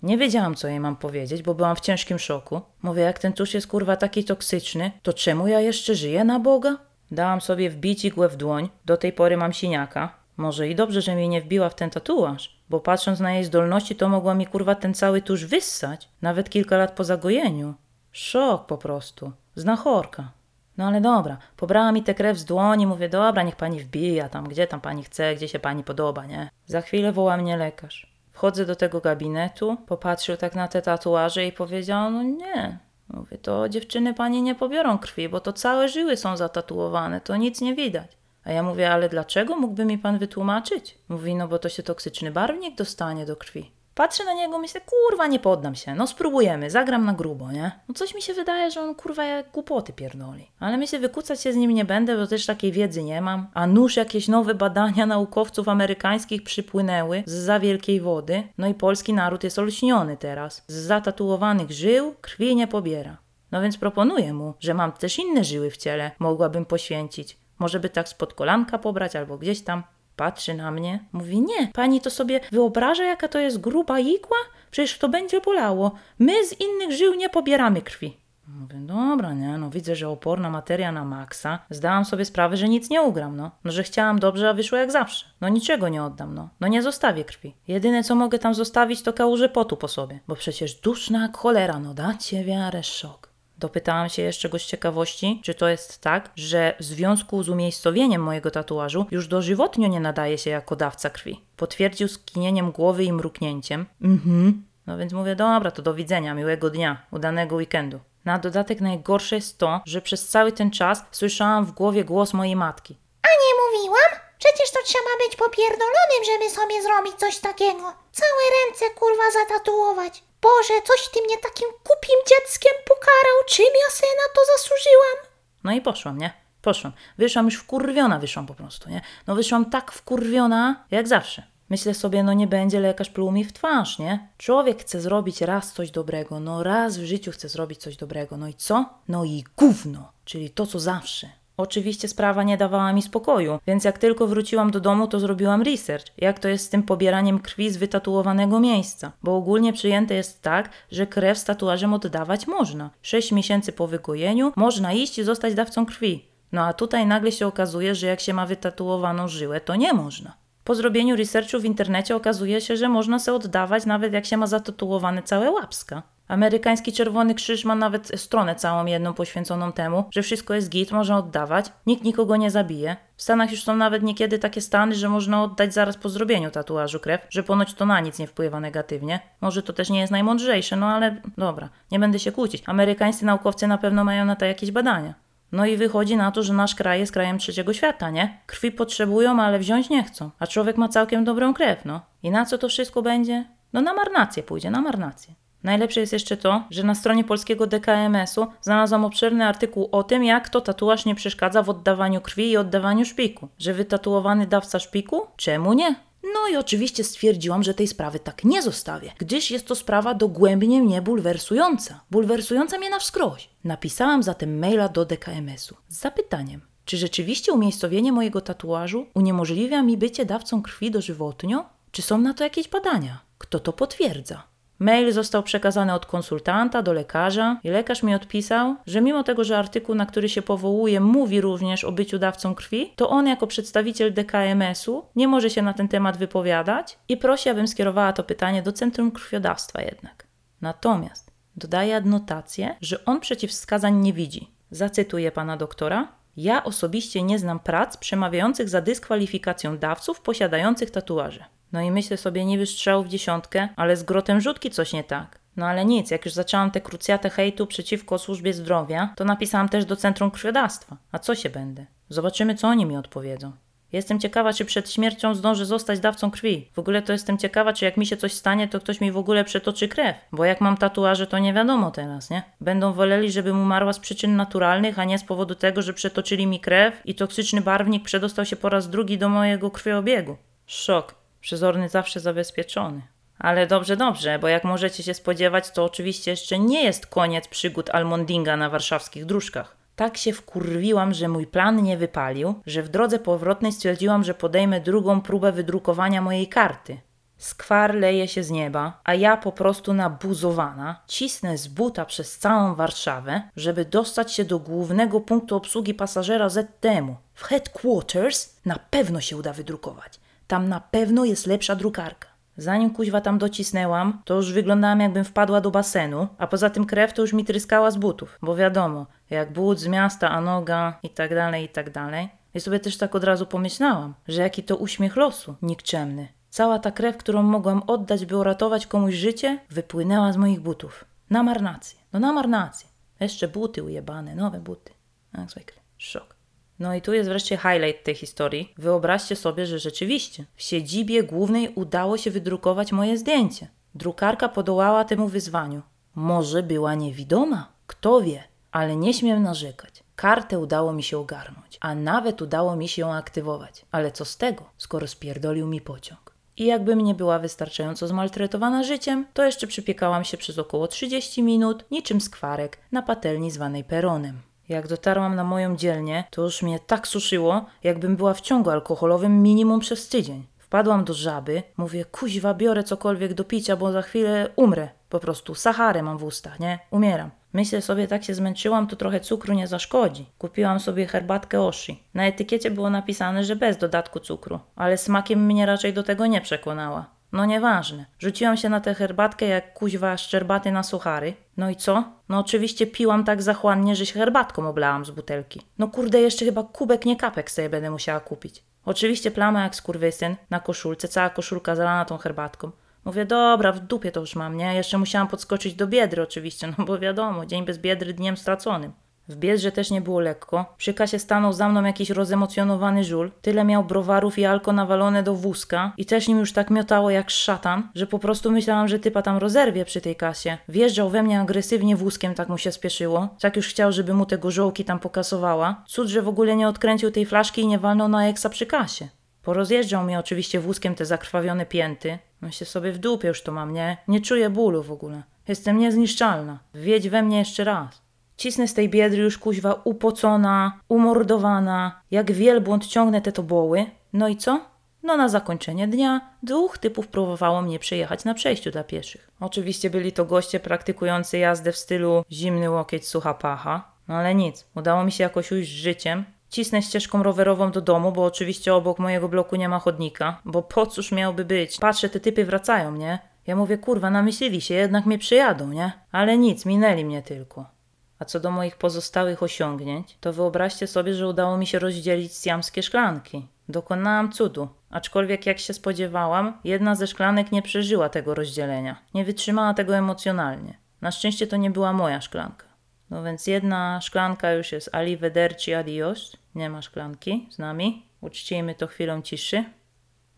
Nie 0.04 0.18
wiedziałam, 0.18 0.54
co 0.54 0.68
jej 0.68 0.80
mam 0.80 0.96
powiedzieć, 0.96 1.42
bo 1.42 1.54
byłam 1.54 1.76
w 1.76 1.80
ciężkim 1.80 2.18
szoku. 2.18 2.60
Mówię, 2.82 3.02
jak 3.02 3.18
ten 3.18 3.32
tusz 3.32 3.54
jest 3.54 3.66
kurwa 3.66 3.96
taki 3.96 4.24
toksyczny, 4.24 4.90
to 5.02 5.12
czemu 5.12 5.48
ja 5.48 5.60
jeszcze 5.60 5.94
żyję 5.94 6.24
na 6.24 6.40
Boga? 6.40 6.76
Dałam 7.10 7.40
sobie 7.40 7.70
wbić 7.70 8.04
igłę 8.04 8.28
w 8.28 8.36
dłoń, 8.36 8.68
do 8.84 8.96
tej 8.96 9.12
pory 9.12 9.36
mam 9.36 9.52
siniaka. 9.52 10.14
Może 10.36 10.68
i 10.68 10.74
dobrze, 10.74 11.02
że 11.02 11.14
mnie 11.14 11.28
nie 11.28 11.40
wbiła 11.40 11.68
w 11.68 11.74
ten 11.74 11.90
tatuaż, 11.90 12.60
bo 12.70 12.80
patrząc 12.80 13.20
na 13.20 13.32
jej 13.32 13.44
zdolności, 13.44 13.96
to 13.96 14.08
mogła 14.08 14.34
mi 14.34 14.46
kurwa 14.46 14.74
ten 14.74 14.94
cały 14.94 15.22
tusz 15.22 15.44
wyssać, 15.44 16.08
nawet 16.22 16.50
kilka 16.50 16.76
lat 16.76 16.92
po 16.92 17.04
zagojeniu. 17.04 17.74
Szok 18.12 18.66
po 18.66 18.78
prostu. 18.78 19.32
Znachorka. 19.54 20.30
No 20.76 20.86
ale 20.86 21.00
dobra, 21.00 21.38
pobrała 21.56 21.92
mi 21.92 22.02
tę 22.02 22.14
krew 22.14 22.38
z 22.38 22.44
dłoni, 22.44 22.86
mówię, 22.86 23.08
dobra, 23.08 23.42
niech 23.42 23.56
pani 23.56 23.80
wbija 23.80 24.28
tam, 24.28 24.48
gdzie 24.48 24.66
tam 24.66 24.80
pani 24.80 25.02
chce, 25.02 25.34
gdzie 25.34 25.48
się 25.48 25.58
pani 25.58 25.84
podoba, 25.84 26.26
nie? 26.26 26.50
Za 26.66 26.80
chwilę 26.80 27.12
woła 27.12 27.36
mnie 27.36 27.56
lekarz. 27.56 28.13
Wchodzę 28.34 28.66
do 28.66 28.76
tego 28.76 29.00
gabinetu, 29.00 29.76
popatrzył 29.86 30.36
tak 30.36 30.54
na 30.54 30.68
te 30.68 30.82
tatuaże 30.82 31.46
i 31.46 31.52
powiedział, 31.52 32.10
no 32.10 32.22
nie. 32.22 32.78
Mówię, 33.08 33.38
to 33.38 33.68
dziewczyny 33.68 34.14
pani 34.14 34.42
nie 34.42 34.54
pobiorą 34.54 34.98
krwi, 34.98 35.28
bo 35.28 35.40
to 35.40 35.52
całe 35.52 35.88
żyły 35.88 36.16
są 36.16 36.36
zatatuowane, 36.36 37.20
to 37.20 37.36
nic 37.36 37.60
nie 37.60 37.74
widać. 37.74 38.18
A 38.44 38.52
ja 38.52 38.62
mówię, 38.62 38.92
ale 38.92 39.08
dlaczego 39.08 39.56
mógłby 39.56 39.84
mi 39.84 39.98
pan 39.98 40.18
wytłumaczyć? 40.18 40.98
Mówi, 41.08 41.34
no 41.34 41.48
bo 41.48 41.58
to 41.58 41.68
się 41.68 41.82
toksyczny 41.82 42.30
barwnik 42.30 42.76
dostanie 42.76 43.26
do 43.26 43.36
krwi. 43.36 43.70
Patrzę 43.94 44.24
na 44.24 44.32
niego, 44.32 44.58
myślę, 44.58 44.80
kurwa, 44.80 45.26
nie 45.26 45.38
poddam 45.38 45.74
się. 45.74 45.94
No 45.94 46.06
spróbujemy, 46.06 46.70
zagram 46.70 47.04
na 47.04 47.12
grubo, 47.12 47.52
nie? 47.52 47.72
No 47.88 47.94
coś 47.94 48.14
mi 48.14 48.22
się 48.22 48.34
wydaje, 48.34 48.70
że 48.70 48.80
on 48.80 48.94
kurwa 48.94 49.22
głupoty 49.52 49.92
pierdoli. 49.92 50.50
Ale 50.60 50.76
myślę, 50.76 50.98
wykucać 50.98 51.42
się 51.42 51.52
z 51.52 51.56
nim 51.56 51.70
nie 51.70 51.84
będę, 51.84 52.16
bo 52.16 52.26
też 52.26 52.46
takiej 52.46 52.72
wiedzy 52.72 53.02
nie 53.02 53.20
mam. 53.20 53.46
A 53.54 53.66
nuż 53.66 53.96
jakieś 53.96 54.28
nowe 54.28 54.54
badania 54.54 55.06
naukowców 55.16 55.68
amerykańskich 55.68 56.42
przypłynęły 56.42 57.22
z 57.26 57.32
za 57.32 57.60
wielkiej 57.60 58.00
wody. 58.00 58.42
No 58.58 58.66
i 58.66 58.74
polski 58.74 59.14
naród 59.14 59.44
jest 59.44 59.58
olśniony 59.58 60.16
teraz. 60.16 60.64
Z 60.66 60.74
zatatuowanych 60.74 61.70
żył 61.70 62.14
krwi 62.20 62.56
nie 62.56 62.66
pobiera. 62.66 63.16
No 63.52 63.62
więc 63.62 63.78
proponuję 63.78 64.32
mu, 64.32 64.54
że 64.60 64.74
mam 64.74 64.92
też 64.92 65.18
inne 65.18 65.44
żyły 65.44 65.70
w 65.70 65.76
ciele, 65.76 66.10
mogłabym 66.18 66.64
poświęcić. 66.64 67.38
Może 67.58 67.80
by 67.80 67.90
tak 67.90 68.08
spod 68.08 68.34
kolanka 68.34 68.78
pobrać 68.78 69.16
albo 69.16 69.38
gdzieś 69.38 69.60
tam. 69.62 69.82
Patrzy 70.16 70.54
na 70.54 70.70
mnie, 70.70 71.04
mówi: 71.12 71.40
Nie, 71.40 71.68
pani 71.72 72.00
to 72.00 72.10
sobie 72.10 72.40
wyobraża, 72.52 73.04
jaka 73.04 73.28
to 73.28 73.38
jest 73.38 73.60
gruba 73.60 73.98
igła? 73.98 74.38
Przecież 74.70 74.98
to 74.98 75.08
będzie 75.08 75.40
bolało. 75.40 75.92
My 76.18 76.46
z 76.46 76.60
innych 76.60 76.92
żył 76.92 77.14
nie 77.14 77.28
pobieramy 77.28 77.82
krwi. 77.82 78.16
Mówię, 78.48 78.76
dobra, 78.78 79.32
nie, 79.32 79.58
no 79.58 79.70
widzę, 79.70 79.96
że 79.96 80.08
oporna 80.08 80.50
materia 80.50 80.92
na 80.92 81.04
maksa. 81.04 81.58
Zdałam 81.70 82.04
sobie 82.04 82.24
sprawę, 82.24 82.56
że 82.56 82.68
nic 82.68 82.90
nie 82.90 83.02
ugram, 83.02 83.36
no. 83.36 83.50
No, 83.64 83.72
że 83.72 83.82
chciałam 83.82 84.18
dobrze, 84.18 84.48
a 84.48 84.54
wyszło 84.54 84.78
jak 84.78 84.92
zawsze. 84.92 85.26
No 85.40 85.48
niczego 85.48 85.88
nie 85.88 86.04
oddam, 86.04 86.34
no. 86.34 86.48
No 86.60 86.68
nie 86.68 86.82
zostawię 86.82 87.24
krwi. 87.24 87.54
Jedyne, 87.68 88.04
co 88.04 88.14
mogę 88.14 88.38
tam 88.38 88.54
zostawić, 88.54 89.02
to 89.02 89.12
kałuże 89.12 89.48
potu 89.48 89.76
po 89.76 89.88
sobie. 89.88 90.20
Bo 90.28 90.36
przecież 90.36 90.74
duszna 90.74 91.28
cholera, 91.36 91.78
no 91.78 91.94
dacie 91.94 92.44
wiarę, 92.44 92.82
szok. 92.82 93.23
Dopytałam 93.64 94.08
się 94.08 94.22
jeszcze 94.22 94.48
go 94.48 94.58
z 94.58 94.66
ciekawości, 94.66 95.40
czy 95.44 95.54
to 95.54 95.68
jest 95.68 96.00
tak, 96.00 96.30
że 96.36 96.74
w 96.80 96.84
związku 96.84 97.42
z 97.42 97.48
umiejscowieniem 97.48 98.22
mojego 98.22 98.50
tatuażu 98.50 99.06
już 99.10 99.28
dożywotnio 99.28 99.88
nie 99.88 100.00
nadaje 100.00 100.38
się 100.38 100.50
jako 100.50 100.76
dawca 100.76 101.10
krwi. 101.10 101.44
Potwierdził 101.56 102.08
skinieniem 102.08 102.72
głowy 102.72 103.04
i 103.04 103.12
mruknięciem. 103.12 103.86
Mhm. 104.02 104.64
No 104.86 104.98
więc 104.98 105.12
mówię, 105.12 105.36
dobra, 105.36 105.70
to 105.70 105.82
do 105.82 105.94
widzenia, 105.94 106.34
miłego 106.34 106.70
dnia, 106.70 107.06
udanego 107.10 107.56
weekendu. 107.56 108.00
Na 108.24 108.38
dodatek 108.38 108.80
najgorsze 108.80 109.36
jest 109.36 109.58
to, 109.58 109.80
że 109.86 110.02
przez 110.02 110.28
cały 110.28 110.52
ten 110.52 110.70
czas 110.70 111.04
słyszałam 111.10 111.66
w 111.66 111.72
głowie 111.72 112.04
głos 112.04 112.32
mojej 112.32 112.56
matki. 112.56 112.96
A 113.22 113.28
nie 113.28 113.52
mówiłam? 113.62 114.20
Przecież 114.38 114.70
to 114.70 114.78
trzeba 114.84 115.10
być 115.26 115.36
popierdolonym, 115.36 116.22
żeby 116.26 116.50
sobie 116.50 116.82
zrobić 116.82 117.14
coś 117.14 117.38
takiego. 117.38 117.92
Całe 118.12 118.42
ręce 118.56 118.84
kurwa 118.94 119.24
zatatuować. 119.32 120.22
Boże, 120.44 120.82
coś 120.86 121.08
ty 121.08 121.22
mnie 121.22 121.38
takim 121.38 121.68
kupim 121.84 122.18
dzieckiem 122.28 122.72
pokarał. 122.88 123.38
Czym 123.48 123.66
ja 123.84 123.96
sobie 123.96 124.12
na 124.22 124.34
to 124.34 124.40
zasłużyłam? 124.56 125.16
No 125.64 125.72
i 125.72 125.80
poszłam, 125.80 126.18
nie? 126.18 126.32
Poszłam. 126.62 126.92
Wyszłam 127.18 127.44
już 127.44 127.54
wkurwiona, 127.54 128.18
wyszłam 128.18 128.46
po 128.46 128.54
prostu, 128.54 128.90
nie? 128.90 129.00
No 129.26 129.34
wyszłam 129.34 129.70
tak 129.70 129.92
wkurwiona, 129.92 130.84
jak 130.90 131.08
zawsze. 131.08 131.42
Myślę 131.70 131.94
sobie, 131.94 132.22
no 132.22 132.32
nie 132.32 132.46
będzie 132.46 132.80
lekarz 132.80 133.10
pluł 133.10 133.32
mi 133.32 133.44
w 133.44 133.52
twarz, 133.52 133.98
nie? 133.98 134.28
Człowiek 134.38 134.80
chce 134.80 135.00
zrobić 135.00 135.40
raz 135.40 135.72
coś 135.72 135.90
dobrego, 135.90 136.40
no 136.40 136.62
raz 136.62 136.98
w 136.98 137.04
życiu 137.04 137.32
chce 137.32 137.48
zrobić 137.48 137.80
coś 137.80 137.96
dobrego. 137.96 138.36
No 138.36 138.48
i 138.48 138.54
co? 138.54 138.88
No 139.08 139.24
i 139.24 139.44
gówno, 139.56 140.12
czyli 140.24 140.50
to, 140.50 140.66
co 140.66 140.80
zawsze. 140.80 141.30
Oczywiście 141.56 142.08
sprawa 142.08 142.42
nie 142.42 142.56
dawała 142.56 142.92
mi 142.92 143.02
spokoju, 143.02 143.58
więc 143.66 143.84
jak 143.84 143.98
tylko 143.98 144.26
wróciłam 144.26 144.70
do 144.70 144.80
domu, 144.80 145.08
to 145.08 145.20
zrobiłam 145.20 145.62
research, 145.62 146.06
jak 146.18 146.38
to 146.38 146.48
jest 146.48 146.66
z 146.66 146.68
tym 146.68 146.82
pobieraniem 146.82 147.38
krwi 147.38 147.70
z 147.70 147.76
wytatuowanego 147.76 148.60
miejsca. 148.60 149.12
Bo 149.22 149.36
ogólnie 149.36 149.72
przyjęte 149.72 150.14
jest 150.14 150.42
tak, 150.42 150.70
że 150.90 151.06
krew 151.06 151.38
z 151.38 151.44
tatuażem 151.44 151.94
oddawać 151.94 152.46
można. 152.46 152.90
6 153.02 153.32
miesięcy 153.32 153.72
po 153.72 153.86
wykojeniu 153.86 154.52
można 154.56 154.92
iść 154.92 155.18
i 155.18 155.24
zostać 155.24 155.54
dawcą 155.54 155.86
krwi. 155.86 156.24
No 156.52 156.62
a 156.64 156.72
tutaj 156.72 157.06
nagle 157.06 157.32
się 157.32 157.46
okazuje, 157.46 157.94
że 157.94 158.06
jak 158.06 158.20
się 158.20 158.34
ma 158.34 158.46
wytatuowaną 158.46 159.28
żyłę, 159.28 159.60
to 159.60 159.76
nie 159.76 159.92
można. 159.92 160.36
Po 160.64 160.74
zrobieniu 160.74 161.16
researchu 161.16 161.60
w 161.60 161.64
internecie 161.64 162.16
okazuje 162.16 162.60
się, 162.60 162.76
że 162.76 162.88
można 162.88 163.18
se 163.18 163.34
oddawać 163.34 163.86
nawet 163.86 164.12
jak 164.12 164.26
się 164.26 164.36
ma 164.36 164.46
zatatuowane 164.46 165.22
całe 165.22 165.50
łapska. 165.50 166.02
Amerykański 166.28 166.92
Czerwony 166.92 167.34
Krzyż 167.34 167.64
ma 167.64 167.74
nawet 167.74 168.20
stronę 168.20 168.54
całą 168.54 168.86
jedną 168.86 169.14
poświęconą 169.14 169.72
temu, 169.72 170.04
że 170.10 170.22
wszystko 170.22 170.54
jest 170.54 170.68
git, 170.68 170.92
można 170.92 171.18
oddawać, 171.18 171.72
nikt 171.86 172.04
nikogo 172.04 172.36
nie 172.36 172.50
zabije. 172.50 172.96
W 173.16 173.22
Stanach 173.22 173.50
już 173.50 173.64
są 173.64 173.76
nawet 173.76 174.02
niekiedy 174.02 174.38
takie 174.38 174.60
stany, 174.60 174.94
że 174.94 175.08
można 175.08 175.42
oddać 175.42 175.74
zaraz 175.74 175.96
po 175.96 176.08
zrobieniu 176.08 176.50
tatuażu 176.50 177.00
krew, 177.00 177.26
że 177.30 177.42
ponoć 177.42 177.74
to 177.74 177.86
na 177.86 178.00
nic 178.00 178.18
nie 178.18 178.26
wpływa 178.26 178.60
negatywnie. 178.60 179.20
Może 179.40 179.62
to 179.62 179.72
też 179.72 179.90
nie 179.90 180.00
jest 180.00 180.12
najmądrzejsze, 180.12 180.76
no 180.76 180.86
ale 180.86 181.16
dobra, 181.38 181.68
nie 181.90 181.98
będę 181.98 182.18
się 182.18 182.32
kłócić. 182.32 182.62
Amerykańscy 182.66 183.24
naukowcy 183.24 183.66
na 183.66 183.78
pewno 183.78 184.04
mają 184.04 184.24
na 184.24 184.36
to 184.36 184.44
jakieś 184.44 184.70
badania. 184.70 185.14
No 185.52 185.66
i 185.66 185.76
wychodzi 185.76 186.16
na 186.16 186.30
to, 186.30 186.42
że 186.42 186.52
nasz 186.52 186.74
kraj 186.74 187.00
jest 187.00 187.12
krajem 187.12 187.38
trzeciego 187.38 187.72
świata, 187.72 188.10
nie? 188.10 188.38
Krwi 188.46 188.72
potrzebują, 188.72 189.42
ale 189.42 189.58
wziąć 189.58 189.90
nie 189.90 190.04
chcą. 190.04 190.30
A 190.38 190.46
człowiek 190.46 190.76
ma 190.76 190.88
całkiem 190.88 191.24
dobrą 191.24 191.54
krew, 191.54 191.84
no. 191.84 192.00
I 192.22 192.30
na 192.30 192.46
co 192.46 192.58
to 192.58 192.68
wszystko 192.68 193.02
będzie? 193.02 193.44
No 193.72 193.80
na 193.80 193.94
marnację 193.94 194.42
pójdzie, 194.42 194.70
na 194.70 194.80
marnację. 194.80 195.34
Najlepsze 195.64 196.00
jest 196.00 196.12
jeszcze 196.12 196.36
to, 196.36 196.64
że 196.70 196.82
na 196.82 196.94
stronie 196.94 197.24
polskiego 197.24 197.66
DKMS-u 197.66 198.46
znalazłam 198.60 199.04
obszerny 199.04 199.46
artykuł 199.46 199.88
o 199.92 200.02
tym, 200.02 200.24
jak 200.24 200.48
to 200.48 200.60
tatuaż 200.60 201.04
nie 201.04 201.14
przeszkadza 201.14 201.62
w 201.62 201.70
oddawaniu 201.70 202.20
krwi 202.20 202.50
i 202.50 202.56
oddawaniu 202.56 203.04
szpiku. 203.04 203.48
Że 203.58 203.74
wytatuowany 203.74 204.46
dawca 204.46 204.78
szpiku? 204.78 205.26
Czemu 205.36 205.72
nie? 205.72 205.94
No 206.22 206.48
i 206.52 206.56
oczywiście 206.56 207.04
stwierdziłam, 207.04 207.62
że 207.62 207.74
tej 207.74 207.86
sprawy 207.86 208.18
tak 208.18 208.44
nie 208.44 208.62
zostawię, 208.62 209.12
gdyż 209.18 209.50
jest 209.50 209.66
to 209.66 209.74
sprawa 209.74 210.14
dogłębnie 210.14 210.82
mnie 210.82 211.02
bulwersująca. 211.02 212.00
Bulwersująca 212.10 212.78
mnie 212.78 212.90
na 212.90 212.98
wskroś. 212.98 213.48
Napisałam 213.64 214.22
zatem 214.22 214.58
maila 214.58 214.88
do 214.88 215.04
DKMS-u 215.04 215.76
z 215.88 216.00
zapytaniem, 216.00 216.60
czy 216.84 216.96
rzeczywiście 216.96 217.52
umiejscowienie 217.52 218.12
mojego 218.12 218.40
tatuażu 218.40 219.06
uniemożliwia 219.14 219.82
mi 219.82 219.96
bycie 219.96 220.26
dawcą 220.26 220.62
krwi 220.62 220.90
dożywotnio? 220.90 221.64
Czy 221.90 222.02
są 222.02 222.18
na 222.18 222.34
to 222.34 222.44
jakieś 222.44 222.68
badania? 222.68 223.20
Kto 223.38 223.60
to 223.60 223.72
potwierdza? 223.72 224.53
Mail 224.84 225.12
został 225.12 225.42
przekazany 225.42 225.94
od 225.94 226.06
konsultanta 226.06 226.82
do 226.82 226.92
lekarza 226.92 227.60
i 227.64 227.70
lekarz 227.70 228.02
mi 228.02 228.14
odpisał, 228.14 228.76
że 228.86 229.00
mimo 229.00 229.22
tego, 229.22 229.44
że 229.44 229.58
artykuł, 229.58 229.94
na 229.94 230.06
który 230.06 230.28
się 230.28 230.42
powołuje, 230.42 231.00
mówi 231.00 231.40
również 231.40 231.84
o 231.84 231.92
byciu 231.92 232.18
dawcą 232.18 232.54
krwi, 232.54 232.92
to 232.96 233.08
on 233.08 233.26
jako 233.26 233.46
przedstawiciel 233.46 234.12
DKMS-u 234.12 235.04
nie 235.16 235.28
może 235.28 235.50
się 235.50 235.62
na 235.62 235.72
ten 235.72 235.88
temat 235.88 236.16
wypowiadać 236.16 236.98
i 237.08 237.16
prosi, 237.16 237.48
abym 237.48 237.68
skierowała 237.68 238.12
to 238.12 238.24
pytanie 238.24 238.62
do 238.62 238.72
Centrum 238.72 239.10
Krwiodawstwa 239.10 239.82
jednak. 239.82 240.26
Natomiast 240.60 241.30
dodaje 241.56 241.96
adnotację, 241.96 242.76
że 242.80 243.04
on 243.04 243.20
przeciwwskazań 243.20 243.96
nie 243.96 244.12
widzi. 244.12 244.50
Zacytuję 244.70 245.32
pana 245.32 245.56
doktora. 245.56 246.08
Ja 246.36 246.64
osobiście 246.64 247.22
nie 247.22 247.38
znam 247.38 247.60
prac 247.60 247.96
przemawiających 247.96 248.68
za 248.68 248.80
dyskwalifikacją 248.80 249.78
dawców 249.78 250.20
posiadających 250.20 250.90
tatuaże. 250.90 251.44
No 251.74 251.80
i 251.80 251.90
myślę 251.90 252.16
sobie, 252.16 252.44
niby 252.44 252.66
strzał 252.66 253.04
w 253.04 253.08
dziesiątkę, 253.08 253.68
ale 253.76 253.96
z 253.96 254.02
grotem 254.02 254.40
rzutki 254.40 254.70
coś 254.70 254.92
nie 254.92 255.04
tak. 255.04 255.38
No 255.56 255.66
ale 255.66 255.84
nic, 255.84 256.10
jak 256.10 256.24
już 256.24 256.34
zaczęłam 256.34 256.70
tę 256.70 256.80
krucjatę 256.80 257.30
hejtu 257.30 257.66
przeciwko 257.66 258.18
służbie 258.18 258.52
zdrowia, 258.52 259.14
to 259.16 259.24
napisałam 259.24 259.68
też 259.68 259.84
do 259.84 259.96
Centrum 259.96 260.30
Krwiodawstwa. 260.30 260.96
A 261.12 261.18
co 261.18 261.34
się 261.34 261.50
będę? 261.50 261.86
Zobaczymy, 262.08 262.54
co 262.54 262.68
oni 262.68 262.86
mi 262.86 262.96
odpowiedzą. 262.96 263.52
Jestem 263.92 264.20
ciekawa, 264.20 264.52
czy 264.52 264.64
przed 264.64 264.90
śmiercią 264.90 265.34
zdążę 265.34 265.66
zostać 265.66 266.00
dawcą 266.00 266.30
krwi. 266.30 266.68
W 266.72 266.78
ogóle 266.78 267.02
to 267.02 267.12
jestem 267.12 267.38
ciekawa, 267.38 267.72
czy 267.72 267.84
jak 267.84 267.96
mi 267.96 268.06
się 268.06 268.16
coś 268.16 268.32
stanie, 268.32 268.68
to 268.68 268.80
ktoś 268.80 269.00
mi 269.00 269.12
w 269.12 269.16
ogóle 269.16 269.44
przetoczy 269.44 269.88
krew. 269.88 270.16
Bo 270.32 270.44
jak 270.44 270.60
mam 270.60 270.76
tatuaże, 270.76 271.26
to 271.26 271.38
nie 271.38 271.52
wiadomo 271.52 271.90
teraz, 271.90 272.30
nie? 272.30 272.42
Będą 272.60 272.92
woleli, 272.92 273.32
żebym 273.32 273.60
umarła 273.60 273.92
z 273.92 273.98
przyczyn 273.98 274.36
naturalnych, 274.36 274.98
a 274.98 275.04
nie 275.04 275.18
z 275.18 275.24
powodu 275.24 275.54
tego, 275.54 275.82
że 275.82 275.92
przetoczyli 275.92 276.46
mi 276.46 276.60
krew 276.60 277.00
i 277.04 277.14
toksyczny 277.14 277.60
barwnik 277.60 278.04
przedostał 278.04 278.44
się 278.44 278.56
po 278.56 278.68
raz 278.68 278.90
drugi 278.90 279.18
do 279.18 279.28
mojego 279.28 279.70
krwiobiegu. 279.70 280.36
Szok. 280.66 281.23
Przezorny 281.44 281.88
zawsze 281.88 282.20
zabezpieczony. 282.20 283.02
Ale 283.38 283.66
dobrze, 283.66 283.96
dobrze, 283.96 284.38
bo 284.38 284.48
jak 284.48 284.64
możecie 284.64 285.02
się 285.02 285.14
spodziewać, 285.14 285.70
to 285.70 285.84
oczywiście 285.84 286.30
jeszcze 286.30 286.58
nie 286.58 286.84
jest 286.84 287.06
koniec 287.06 287.48
przygód 287.48 287.90
Almondinga 287.90 288.56
na 288.56 288.70
warszawskich 288.70 289.26
dróżkach. 289.26 289.76
Tak 289.96 290.16
się 290.16 290.32
wkurwiłam, 290.32 291.14
że 291.14 291.28
mój 291.28 291.46
plan 291.46 291.82
nie 291.82 291.96
wypalił, 291.96 292.54
że 292.66 292.82
w 292.82 292.88
drodze 292.88 293.18
powrotnej 293.18 293.72
stwierdziłam, 293.72 294.24
że 294.24 294.34
podejmę 294.34 294.80
drugą 294.80 295.20
próbę 295.20 295.52
wydrukowania 295.52 296.20
mojej 296.20 296.48
karty. 296.48 297.00
Skwar 297.38 297.94
leje 297.94 298.28
się 298.28 298.42
z 298.42 298.50
nieba, 298.50 299.00
a 299.04 299.14
ja 299.14 299.36
po 299.36 299.52
prostu 299.52 299.94
nabuzowana 299.94 301.02
cisnę 301.06 301.58
z 301.58 301.68
buta 301.68 302.04
przez 302.04 302.38
całą 302.38 302.74
Warszawę, 302.74 303.42
żeby 303.56 303.84
dostać 303.84 304.32
się 304.32 304.44
do 304.44 304.58
głównego 304.58 305.20
punktu 305.20 305.56
obsługi 305.56 305.94
pasażera 305.94 306.48
ZTM-u. 306.48 307.16
W 307.34 307.44
headquarters 307.44 308.56
na 308.64 308.78
pewno 308.90 309.20
się 309.20 309.36
uda 309.36 309.52
wydrukować. 309.52 310.23
Tam 310.54 310.68
na 310.68 310.80
pewno 310.80 311.24
jest 311.24 311.46
lepsza 311.46 311.76
drukarka. 311.76 312.28
Zanim 312.56 312.90
kuźwa 312.90 313.20
tam 313.20 313.38
docisnęłam, 313.38 314.22
to 314.24 314.34
już 314.34 314.52
wyglądałam 314.52 315.00
jakbym 315.00 315.24
wpadła 315.24 315.60
do 315.60 315.70
basenu, 315.70 316.28
a 316.38 316.46
poza 316.46 316.70
tym 316.70 316.86
krew 316.86 317.12
to 317.12 317.22
już 317.22 317.32
mi 317.32 317.44
tryskała 317.44 317.90
z 317.90 317.96
butów, 317.96 318.38
bo 318.42 318.56
wiadomo, 318.56 319.06
jak 319.30 319.52
but 319.52 319.80
z 319.80 319.86
miasta, 319.86 320.30
a 320.30 320.40
noga 320.40 320.98
i 321.02 321.10
tak 321.10 321.34
dalej, 321.34 321.64
i 321.64 321.68
tak 321.68 321.90
dalej. 321.90 322.28
I 322.54 322.60
sobie 322.60 322.80
też 322.80 322.96
tak 322.96 323.14
od 323.14 323.24
razu 323.24 323.46
pomyślałam, 323.46 324.14
że 324.28 324.42
jaki 324.42 324.62
to 324.62 324.76
uśmiech 324.76 325.16
losu, 325.16 325.54
nikczemny. 325.62 326.28
Cała 326.50 326.78
ta 326.78 326.90
krew, 326.90 327.16
którą 327.16 327.42
mogłam 327.42 327.82
oddać, 327.86 328.26
by 328.26 328.36
uratować 328.36 328.86
komuś 328.86 329.14
życie, 329.14 329.58
wypłynęła 329.70 330.32
z 330.32 330.36
moich 330.36 330.60
butów. 330.60 331.04
Na 331.30 331.42
marnację. 331.42 331.98
No 332.12 332.20
na 332.20 332.32
marnację. 332.32 332.88
Jeszcze 333.20 333.48
buty 333.48 333.82
ujebane, 333.82 334.34
nowe 334.34 334.60
buty. 334.60 334.92
Jak 335.38 335.50
zwykle. 335.50 335.82
Szok. 335.98 336.33
No 336.78 336.94
i 336.94 337.02
tu 337.02 337.12
jest 337.12 337.28
wreszcie 337.28 337.56
highlight 337.56 338.04
tej 338.04 338.14
historii. 338.14 338.74
Wyobraźcie 338.78 339.36
sobie, 339.36 339.66
że 339.66 339.78
rzeczywiście 339.78 340.44
w 340.56 340.62
siedzibie 340.62 341.22
głównej 341.22 341.68
udało 341.74 342.18
się 342.18 342.30
wydrukować 342.30 342.92
moje 342.92 343.18
zdjęcie. 343.18 343.68
Drukarka 343.94 344.48
podołała 344.48 345.04
temu 345.04 345.28
wyzwaniu. 345.28 345.82
Może 346.14 346.62
była 346.62 346.94
niewidoma, 346.94 347.72
kto 347.86 348.20
wie, 348.20 348.42
ale 348.72 348.96
nie 348.96 349.14
śmiem 349.14 349.42
narzekać. 349.42 350.04
Kartę 350.16 350.58
udało 350.58 350.92
mi 350.92 351.02
się 351.02 351.18
ogarnąć, 351.18 351.78
a 351.80 351.94
nawet 351.94 352.42
udało 352.42 352.76
mi 352.76 352.88
się 352.88 353.02
ją 353.02 353.12
aktywować. 353.12 353.84
Ale 353.90 354.12
co 354.12 354.24
z 354.24 354.36
tego, 354.36 354.64
skoro 354.78 355.06
spierdolił 355.06 355.66
mi 355.66 355.80
pociąg? 355.80 356.34
I 356.56 356.64
jakbym 356.64 357.00
nie 357.00 357.14
była 357.14 357.38
wystarczająco 357.38 358.08
zmaltretowana 358.08 358.82
życiem, 358.82 359.26
to 359.34 359.44
jeszcze 359.44 359.66
przypiekałam 359.66 360.24
się 360.24 360.36
przez 360.36 360.58
około 360.58 360.88
30 360.88 361.42
minut, 361.42 361.84
niczym 361.90 362.20
skwarek, 362.20 362.78
na 362.92 363.02
patelni 363.02 363.50
zwanej 363.50 363.84
peronem. 363.84 364.38
Jak 364.68 364.88
dotarłam 364.88 365.34
na 365.34 365.44
moją 365.44 365.76
dzielnię, 365.76 366.24
to 366.30 366.42
już 366.42 366.62
mnie 366.62 366.78
tak 366.78 367.08
suszyło, 367.08 367.64
jakbym 367.84 368.16
była 368.16 368.34
w 368.34 368.40
ciągu 368.40 368.70
alkoholowym 368.70 369.42
minimum 369.42 369.80
przez 369.80 370.08
tydzień. 370.08 370.46
Wpadłam 370.58 371.04
do 371.04 371.14
żaby, 371.14 371.62
mówię, 371.76 372.04
kuźwa, 372.04 372.54
biorę 372.54 372.84
cokolwiek 372.84 373.34
do 373.34 373.44
picia, 373.44 373.76
bo 373.76 373.92
za 373.92 374.02
chwilę 374.02 374.48
umrę. 374.56 374.88
Po 375.08 375.20
prostu 375.20 375.54
Saharę 375.54 376.02
mam 376.02 376.18
w 376.18 376.24
ustach, 376.24 376.60
nie? 376.60 376.78
Umieram. 376.90 377.30
Myślę 377.52 377.82
sobie, 377.82 378.08
tak 378.08 378.24
się 378.24 378.34
zmęczyłam, 378.34 378.86
to 378.86 378.96
trochę 378.96 379.20
cukru 379.20 379.54
nie 379.54 379.66
zaszkodzi. 379.66 380.26
Kupiłam 380.38 380.80
sobie 380.80 381.06
herbatkę 381.06 381.62
Oshi. 381.62 382.02
Na 382.14 382.26
etykiecie 382.26 382.70
było 382.70 382.90
napisane, 382.90 383.44
że 383.44 383.56
bez 383.56 383.76
dodatku 383.76 384.20
cukru, 384.20 384.60
ale 384.76 384.98
smakiem 384.98 385.46
mnie 385.46 385.66
raczej 385.66 385.92
do 385.92 386.02
tego 386.02 386.26
nie 386.26 386.40
przekonała. 386.40 387.06
No 387.34 387.44
nieważne. 387.44 388.06
Rzuciłam 388.18 388.56
się 388.56 388.68
na 388.68 388.80
tę 388.80 388.94
herbatkę 388.94 389.46
jak 389.46 389.74
kuźwa 389.74 390.16
szczerbaty 390.16 390.72
na 390.72 390.82
suchary. 390.82 391.34
No 391.56 391.70
i 391.70 391.76
co? 391.76 392.04
No 392.28 392.38
oczywiście 392.38 392.86
piłam 392.86 393.24
tak 393.24 393.42
zachłannie, 393.42 393.96
że 393.96 394.06
się 394.06 394.14
herbatką 394.14 394.68
oblałam 394.68 395.04
z 395.04 395.10
butelki. 395.10 395.60
No 395.78 395.88
kurde, 395.88 396.20
jeszcze 396.20 396.44
chyba 396.44 396.62
kubek, 396.62 397.04
nie 397.04 397.16
kapek 397.16 397.50
sobie 397.50 397.70
będę 397.70 397.90
musiała 397.90 398.20
kupić. 398.20 398.62
Oczywiście 398.84 399.30
plama 399.30 399.62
jak 399.62 399.76
skurwysyn 399.76 400.36
na 400.50 400.60
koszulce, 400.60 401.08
cała 401.08 401.30
koszulka 401.30 401.76
zalana 401.76 402.04
tą 402.04 402.18
herbatką. 402.18 402.70
Mówię, 403.04 403.24
dobra, 403.24 403.72
w 403.72 403.80
dupie 403.80 404.12
to 404.12 404.20
już 404.20 404.36
mam, 404.36 404.56
nie? 404.56 404.74
Jeszcze 404.74 404.98
musiałam 404.98 405.28
podskoczyć 405.28 405.74
do 405.74 405.86
biedry 405.86 406.22
oczywiście, 406.22 406.66
no 406.78 406.84
bo 406.84 406.98
wiadomo, 406.98 407.46
dzień 407.46 407.64
bez 407.64 407.78
biedry 407.78 408.12
dniem 408.12 408.36
straconym. 408.36 408.92
W 409.28 409.36
biedrze 409.36 409.72
też 409.72 409.90
nie 409.90 410.00
było 410.00 410.20
lekko. 410.20 410.74
Przy 410.76 410.94
kasie 410.94 411.18
stanął 411.18 411.52
za 411.52 411.68
mną 411.68 411.84
jakiś 411.84 412.10
rozemocjonowany 412.10 413.04
żul. 413.04 413.30
Tyle 413.42 413.64
miał 413.64 413.84
browarów 413.84 414.38
i 414.38 414.44
alko 414.44 414.72
nawalone 414.72 415.22
do 415.22 415.34
wózka 415.34 415.92
i 415.96 416.06
też 416.06 416.28
nim 416.28 416.38
już 416.38 416.52
tak 416.52 416.70
miotało 416.70 417.10
jak 417.10 417.30
szatan, 417.30 417.88
że 417.94 418.06
po 418.06 418.18
prostu 418.18 418.50
myślałam, 418.50 418.88
że 418.88 418.98
typa 418.98 419.22
tam 419.22 419.36
rozerwie 419.36 419.84
przy 419.84 420.00
tej 420.00 420.16
kasie. 420.16 420.58
Wjeżdżał 420.68 421.10
we 421.10 421.22
mnie 421.22 421.40
agresywnie 421.40 421.96
wózkiem, 421.96 422.34
tak 422.34 422.48
mu 422.48 422.58
się 422.58 422.72
spieszyło. 422.72 423.28
Tak 423.40 423.56
już 423.56 423.68
chciał, 423.68 423.92
żeby 423.92 424.14
mu 424.14 424.26
te 424.26 424.38
gorzołki 424.38 424.84
tam 424.84 424.98
pokasowała. 424.98 425.84
Cud, 425.86 426.08
że 426.08 426.22
w 426.22 426.28
ogóle 426.28 426.56
nie 426.56 426.68
odkręcił 426.68 427.10
tej 427.10 427.26
flaszki 427.26 427.60
i 427.60 427.66
nie 427.66 427.78
walnął 427.78 428.08
na 428.08 428.28
eksa 428.28 428.48
przy 428.48 428.66
kasie. 428.66 429.08
Porozjeżdżał 429.42 430.04
mi 430.04 430.16
oczywiście 430.16 430.60
wózkiem 430.60 430.94
te 430.94 431.04
zakrwawione 431.04 431.66
pięty. 431.66 432.18
Myślę 432.40 432.66
sobie, 432.66 432.92
w 432.92 432.98
dupie 432.98 433.28
już 433.28 433.42
to 433.42 433.52
mam, 433.52 433.72
nie? 433.72 433.96
Nie 434.08 434.20
czuję 434.20 434.50
bólu 434.50 434.82
w 434.82 434.92
ogóle. 434.92 435.22
Jestem 435.48 435.78
niezniszczalna. 435.78 436.58
Wjedź 436.74 437.08
we 437.08 437.22
mnie 437.22 437.38
jeszcze 437.38 437.64
raz. 437.64 438.03
Cisnę 438.36 438.68
z 438.68 438.74
tej 438.74 438.88
biedry 438.88 439.22
już 439.22 439.38
kuźwa 439.38 439.80
upocona, 439.84 440.80
umordowana. 440.88 442.00
Jak 442.10 442.32
wielbłąd 442.32 442.86
ciągnę 442.86 443.22
te 443.22 443.32
toboły. 443.32 443.86
No 444.12 444.28
i 444.28 444.36
co? 444.36 444.60
No 445.02 445.16
na 445.16 445.28
zakończenie 445.28 445.88
dnia 445.88 446.20
dwóch 446.42 446.78
typów 446.78 447.08
próbowało 447.08 447.62
mnie 447.62 447.78
przejechać 447.78 448.24
na 448.24 448.34
przejściu 448.34 448.70
dla 448.70 448.84
pieszych. 448.84 449.30
Oczywiście 449.40 449.90
byli 449.90 450.12
to 450.12 450.24
goście 450.24 450.60
praktykujący 450.60 451.38
jazdę 451.38 451.72
w 451.72 451.76
stylu 451.76 452.24
zimny 452.32 452.70
łokieć, 452.70 453.08
sucha 453.08 453.34
pacha. 453.34 453.92
No 454.08 454.14
ale 454.14 454.34
nic, 454.34 454.66
udało 454.74 455.04
mi 455.04 455.12
się 455.12 455.24
jakoś 455.24 455.52
ujść 455.52 455.70
z 455.70 455.74
życiem. 455.74 456.24
Cisnę 456.50 456.82
ścieżką 456.82 457.22
rowerową 457.22 457.70
do 457.70 457.80
domu, 457.80 458.12
bo 458.12 458.24
oczywiście 458.24 458.74
obok 458.74 458.98
mojego 458.98 459.28
bloku 459.28 459.56
nie 459.56 459.68
ma 459.68 459.78
chodnika, 459.78 460.40
bo 460.44 460.62
po 460.62 460.86
cóż 460.86 461.12
miałby 461.12 461.44
być? 461.44 461.78
Patrzę, 461.78 462.08
te 462.08 462.20
typy 462.20 462.44
wracają, 462.44 462.94
nie? 462.94 463.18
Ja 463.46 463.56
mówię, 463.56 463.78
kurwa, 463.78 464.10
namyślili 464.10 464.60
się, 464.60 464.74
jednak 464.74 465.06
mnie 465.06 465.18
przyjadą, 465.18 465.68
nie? 465.68 465.92
Ale 466.12 466.38
nic, 466.38 466.66
minęli 466.66 467.04
mnie 467.04 467.22
tylko. 467.22 467.73
A 468.18 468.24
co 468.24 468.40
do 468.40 468.50
moich 468.50 468.76
pozostałych 468.76 469.42
osiągnięć, 469.42 470.18
to 470.20 470.32
wyobraźcie 470.32 470.86
sobie, 470.86 471.14
że 471.14 471.28
udało 471.28 471.58
mi 471.58 471.66
się 471.66 471.78
rozdzielić 471.78 472.34
siamskie 472.34 472.82
szklanki. 472.82 473.48
Dokonałam 473.68 474.32
cudu. 474.32 474.68
Aczkolwiek, 474.90 475.46
jak 475.46 475.58
się 475.58 475.74
spodziewałam, 475.74 476.58
jedna 476.64 476.94
ze 476.94 477.06
szklanek 477.06 477.52
nie 477.52 477.62
przeżyła 477.62 478.08
tego 478.08 478.34
rozdzielenia. 478.34 478.96
Nie 479.14 479.24
wytrzymała 479.24 479.74
tego 479.74 479.96
emocjonalnie. 479.96 480.78
Na 481.00 481.10
szczęście 481.10 481.46
to 481.46 481.56
nie 481.56 481.70
była 481.70 481.92
moja 481.92 482.20
szklanka. 482.20 482.66
No 483.10 483.22
więc 483.22 483.46
jedna 483.46 484.00
szklanka 484.00 484.52
już 484.52 484.72
jest 484.72 484.94
arrivederci 484.94 485.74
adios. 485.74 486.36
Nie 486.54 486.70
ma 486.70 486.82
szklanki 486.82 487.48
z 487.50 487.58
nami. 487.58 488.06
Uczcijmy 488.20 488.74
to 488.74 488.86
chwilą 488.86 489.22
ciszy. 489.22 489.64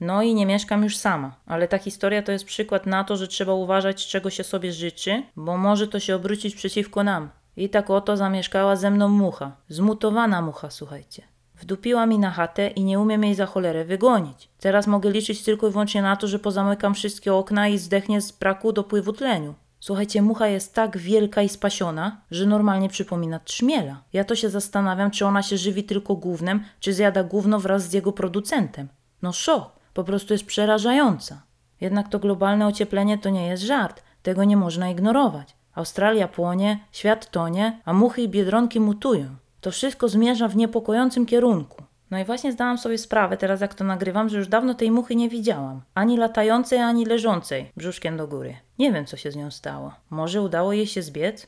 No 0.01 0.23
i 0.23 0.35
nie 0.35 0.47
mieszkam 0.47 0.85
już 0.85 0.97
sama, 0.97 1.37
ale 1.47 1.69
ta 1.69 1.79
historia 1.79 2.23
to 2.23 2.33
jest 2.33 2.45
przykład 2.45 2.87
na 2.87 3.05
to, 3.05 3.17
że 3.17 3.29
trzeba 3.29 3.53
uważać, 3.53 4.07
czego 4.07 4.31
się 4.31 4.45
sobie 4.45 4.73
życzy, 4.73 5.23
bo 5.37 5.57
może 5.57 5.89
to 5.89 6.01
się 6.01 6.17
obrócić 6.17 6.55
przeciwko 6.55 7.05
nam. 7.05 7.31
I 7.57 7.69
tak 7.69 7.91
oto 7.91 8.17
zamieszkała 8.17 8.77
ze 8.77 8.91
mną 8.91 9.09
mucha. 9.09 9.53
Zmutowana 9.69 10.43
mucha, 10.43 10.71
słuchajcie. 10.71 11.23
Wdupiła 11.55 12.07
mi 12.07 12.19
na 12.19 12.31
chatę 12.31 12.69
i 12.69 12.85
nie 12.85 13.01
umiem 13.01 13.25
jej 13.25 13.35
za 13.35 13.47
cholerę 13.47 13.85
wygonić. 13.85 14.49
Teraz 14.61 14.87
mogę 14.87 15.11
liczyć 15.11 15.43
tylko 15.43 15.69
i 15.69 15.71
wyłącznie 15.71 16.03
na 16.03 16.17
to, 16.17 16.29
że 16.29 16.39
pozamykam 16.39 16.95
wszystkie 16.95 17.35
okna 17.35 17.69
i 17.69 17.79
zdechnie 17.79 18.21
z 18.21 18.33
braku 18.33 18.73
dopływu 18.73 19.13
tleniu. 19.13 19.55
Słuchajcie, 19.81 20.23
mucha 20.23 20.47
jest 20.47 20.75
tak 20.75 20.99
wielka 20.99 21.43
i 21.43 21.49
spasiona, 21.49 22.21
że 22.31 22.47
normalnie 22.47 22.89
przypomina 22.89 23.39
trzmiela. 23.39 24.03
Ja 24.13 24.25
to 24.25 24.37
się 24.37 24.51
zastanawiam, 24.51 25.11
czy 25.11 25.27
ona 25.27 25.43
się 25.43 25.57
żywi 25.59 25.85
tylko 25.85 26.15
gównem, 26.15 26.65
czy 26.81 26.95
zjada 26.95 27.23
gówno 27.25 27.61
wraz 27.61 27.83
z 27.83 27.93
jego 27.93 28.13
producentem. 28.13 28.89
No 29.23 29.33
szok, 29.33 29.73
po 29.95 30.05
prostu 30.05 30.35
jest 30.35 30.47
przerażająca. 30.47 31.43
Jednak 31.81 32.09
to 32.09 32.19
globalne 32.19 32.67
ocieplenie 32.67 33.19
to 33.19 33.31
nie 33.31 33.47
jest 33.47 33.63
żart, 33.63 34.03
tego 34.23 34.45
nie 34.45 34.57
można 34.57 34.91
ignorować. 34.91 35.56
Australia 35.77 36.29
płonie, 36.29 36.79
świat 36.93 37.31
tonie, 37.31 37.81
a 37.85 37.93
muchy 37.93 38.23
i 38.23 38.29
biedronki 38.29 38.81
mutują. 38.81 39.27
To 39.61 39.71
wszystko 39.71 40.09
zmierza 40.09 40.49
w 40.49 40.57
niepokojącym 40.57 41.27
kierunku. 41.27 41.83
No 42.11 42.19
i 42.19 42.25
właśnie 42.25 42.53
zdałam 42.53 42.79
sobie 42.79 42.99
sprawę, 42.99 43.37
teraz 43.37 43.61
jak 43.61 43.75
to 43.75 43.85
nagrywam, 43.85 44.29
że 44.29 44.39
już 44.39 44.49
dawno 44.49 44.75
tej 44.75 44.91
muchy 44.91 45.17
nie 45.17 45.29
widziałam. 45.29 45.81
Ani 45.95 46.17
latającej, 46.17 46.79
ani 46.79 47.07
leżącej, 47.07 47.73
brzuszkiem 47.77 48.17
do 48.17 48.29
góry. 48.29 48.57
Nie 48.79 48.93
wiem, 48.93 49.07
co 49.07 49.17
się 49.17 49.31
z 49.31 49.37
nią 49.37 49.51
stało. 49.51 49.93
Może 50.11 50.43
udało 50.43 50.73
jej 50.73 50.87
się 50.87 51.03
zbiec? 51.03 51.47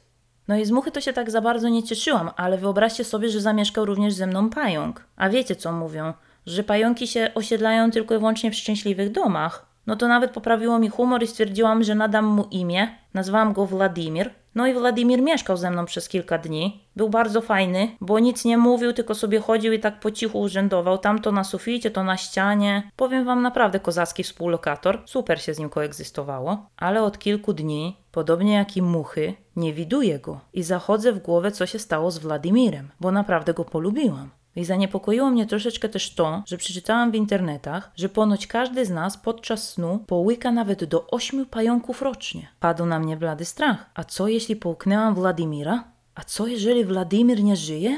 No 0.49 0.57
i 0.57 0.65
z 0.65 0.71
muchy 0.71 0.91
to 0.91 1.01
się 1.01 1.13
tak 1.13 1.31
za 1.31 1.41
bardzo 1.41 1.69
nie 1.69 1.83
cieszyłam, 1.83 2.31
ale 2.37 2.59
wyobraźcie 2.59 3.05
sobie, 3.05 3.29
że 3.29 3.41
zamieszkał 3.41 3.85
również 3.85 4.15
ze 4.15 4.27
mną 4.27 4.51
pająk. 4.51 5.05
A 5.17 5.29
wiecie, 5.29 5.57
co 5.57 5.73
mówią? 5.73 6.13
Że 6.47 6.65
pająki 6.65 7.07
się 7.07 7.31
osiedlają 7.35 7.91
tylko 7.91 8.15
i 8.15 8.19
wyłącznie 8.19 8.51
w 8.51 8.55
szczęśliwych 8.55 9.13
domach. 9.13 9.68
No 9.89 9.97
to 9.97 10.09
nawet 10.09 10.31
poprawiło 10.31 10.79
mi 10.79 10.89
humor 10.89 11.23
i 11.23 11.27
stwierdziłam, 11.27 11.85
że 11.85 11.95
nadam 11.95 12.25
mu 12.25 12.45
imię. 12.51 12.89
Nazwałam 13.15 13.53
go 13.53 13.67
Władimir. 13.67 14.31
No 14.55 14.67
i 14.67 14.75
Władimir 14.75 15.23
mieszkał 15.23 15.57
ze 15.57 15.71
mną 15.71 15.85
przez 15.85 16.09
kilka 16.09 16.39
dni. 16.39 16.85
Był 16.97 17.09
bardzo 17.09 17.41
fajny, 17.41 17.89
bo 18.01 18.19
nic 18.19 18.45
nie 18.45 18.59
mówił, 18.59 18.93
tylko 18.93 19.15
sobie 19.15 19.41
chodził 19.41 19.73
i 19.73 19.81
tak 19.81 20.01
po 20.01 20.11
cichu 20.11 20.41
urzędował. 20.41 20.99
Tam 20.99 21.19
to 21.19 21.33
na 21.33 21.45
suficie, 21.45 21.91
to 21.91 22.05
na 22.05 22.17
ścianie. 22.17 22.91
Powiem 22.97 23.25
wam 23.25 23.43
naprawdę 23.43 23.81
kozacki 23.81 24.23
współlokator. 24.23 25.03
Super 25.07 25.43
się 25.43 25.55
z 25.55 25.59
nim 25.59 25.71
koegzystowało. 25.71 26.67
Ale 26.77 27.03
od 27.03 27.19
kilku 27.19 27.53
dni, 27.53 27.97
podobnie 28.13 28.55
jak 28.55 28.77
i 28.77 28.83
muchy, 28.83 29.35
nie 29.57 29.73
widuję 29.73 30.19
go. 30.19 30.41
I 30.53 30.63
zachodzę 30.63 31.13
w 31.13 31.19
głowę, 31.19 31.51
co 31.51 31.67
się 31.67 31.79
stało 31.79 32.11
z 32.11 32.19
Władimirem, 32.19 32.89
bo 33.01 33.13
naprawdę 33.13 33.55
go 33.55 33.65
polubiłam. 33.65 34.31
I 34.59 34.65
zaniepokoiło 34.65 35.31
mnie 35.31 35.47
troszeczkę 35.47 35.89
też 35.89 36.15
to, 36.15 36.43
że 36.47 36.57
przeczytałam 36.57 37.11
w 37.11 37.15
internetach, 37.15 37.91
że 37.97 38.09
ponoć 38.09 38.47
każdy 38.47 38.87
z 38.87 38.91
nas 38.91 39.17
podczas 39.17 39.71
snu 39.71 40.05
połyka 40.07 40.53
nawet 40.53 40.85
do 40.85 41.07
ośmiu 41.07 41.47
pająków 41.47 42.03
rocznie. 42.03 42.49
Padł 42.61 42.87
na 42.87 42.99
mnie 42.99 43.17
blady 43.17 43.45
strach. 43.45 43.91
A 43.95 44.05
co 44.05 44.29
jeśli 44.29 44.57
połknęłam 44.57 45.15
Władimira? 45.15 45.85
A 46.15 46.25
co 46.25 46.47
jeżeli 46.47 46.85
Władimir 46.85 47.43
nie 47.43 47.57
żyje? 47.57 47.91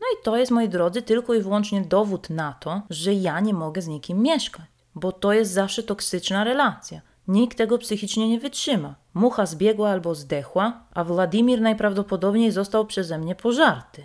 No 0.00 0.06
i 0.14 0.24
to 0.24 0.36
jest, 0.36 0.52
moi 0.52 0.68
drodzy, 0.68 1.02
tylko 1.02 1.34
i 1.34 1.42
wyłącznie 1.42 1.82
dowód 1.82 2.30
na 2.30 2.52
to, 2.52 2.82
że 2.90 3.14
ja 3.14 3.40
nie 3.40 3.54
mogę 3.54 3.82
z 3.82 3.88
nikim 3.88 4.22
mieszkać. 4.22 4.66
Bo 4.94 5.12
to 5.12 5.32
jest 5.32 5.52
zawsze 5.52 5.82
toksyczna 5.82 6.44
relacja. 6.44 7.00
Nikt 7.28 7.58
tego 7.58 7.78
psychicznie 7.78 8.28
nie 8.28 8.40
wytrzyma. 8.40 8.94
Mucha 9.14 9.46
zbiegła 9.46 9.90
albo 9.90 10.14
zdechła, 10.14 10.80
a 10.94 11.04
Władimir 11.04 11.60
najprawdopodobniej 11.60 12.52
został 12.52 12.86
przeze 12.86 13.18
mnie 13.18 13.34
pożarty. 13.34 14.04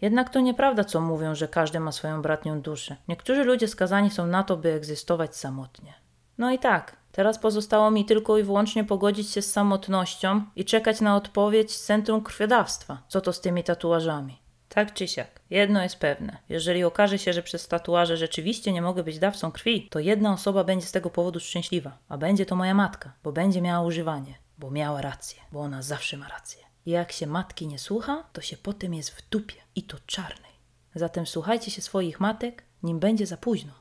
Jednak 0.00 0.30
to 0.30 0.40
nieprawda, 0.40 0.84
co 0.84 1.00
mówią, 1.00 1.34
że 1.34 1.48
każdy 1.48 1.80
ma 1.80 1.92
swoją 1.92 2.22
bratnią 2.22 2.60
duszę. 2.60 2.96
Niektórzy 3.08 3.44
ludzie 3.44 3.68
skazani 3.68 4.10
są 4.10 4.26
na 4.26 4.42
to, 4.42 4.56
by 4.56 4.72
egzystować 4.72 5.36
samotnie. 5.36 5.94
No 6.38 6.50
i 6.50 6.58
tak, 6.58 6.96
teraz 7.12 7.38
pozostało 7.38 7.90
mi 7.90 8.04
tylko 8.04 8.38
i 8.38 8.42
wyłącznie 8.42 8.84
pogodzić 8.84 9.30
się 9.30 9.42
z 9.42 9.52
samotnością 9.52 10.42
i 10.56 10.64
czekać 10.64 11.00
na 11.00 11.16
odpowiedź 11.16 11.76
z 11.76 11.84
Centrum 11.84 12.22
Krwiodawstwa. 12.22 13.02
Co 13.08 13.20
to 13.20 13.32
z 13.32 13.40
tymi 13.40 13.64
tatuażami? 13.64 14.38
Tak 14.68 14.94
czy 14.94 15.08
siak, 15.08 15.40
jedno 15.50 15.82
jest 15.82 15.96
pewne. 15.96 16.36
Jeżeli 16.48 16.84
okaże 16.84 17.18
się, 17.18 17.32
że 17.32 17.42
przez 17.42 17.68
tatuaże 17.68 18.16
rzeczywiście 18.16 18.72
nie 18.72 18.82
mogę 18.82 19.02
być 19.02 19.18
dawcą 19.18 19.52
krwi, 19.52 19.88
to 19.90 19.98
jedna 19.98 20.32
osoba 20.32 20.64
będzie 20.64 20.86
z 20.86 20.92
tego 20.92 21.10
powodu 21.10 21.40
szczęśliwa, 21.40 21.98
a 22.08 22.18
będzie 22.18 22.46
to 22.46 22.56
moja 22.56 22.74
matka, 22.74 23.12
bo 23.24 23.32
będzie 23.32 23.62
miała 23.62 23.86
używanie, 23.86 24.34
bo 24.58 24.70
miała 24.70 25.02
rację, 25.02 25.40
bo 25.52 25.60
ona 25.60 25.82
zawsze 25.82 26.16
ma 26.16 26.28
rację. 26.28 26.67
Jak 26.88 27.12
się 27.12 27.26
matki 27.26 27.66
nie 27.66 27.78
słucha, 27.78 28.24
to 28.32 28.40
się 28.40 28.56
potem 28.56 28.94
jest 28.94 29.10
w 29.10 29.28
dupie 29.28 29.54
i 29.74 29.82
to 29.82 29.96
czarnej. 30.06 30.52
Zatem 30.94 31.26
słuchajcie 31.26 31.70
się 31.70 31.82
swoich 31.82 32.20
matek, 32.20 32.64
nim 32.82 32.98
będzie 32.98 33.26
za 33.26 33.36
późno. 33.36 33.72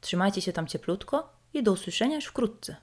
Trzymajcie 0.00 0.42
się 0.42 0.52
tam 0.52 0.66
cieplutko 0.66 1.32
i 1.54 1.62
do 1.62 1.72
usłyszenia 1.72 2.16
już 2.16 2.24
wkrótce. 2.24 2.76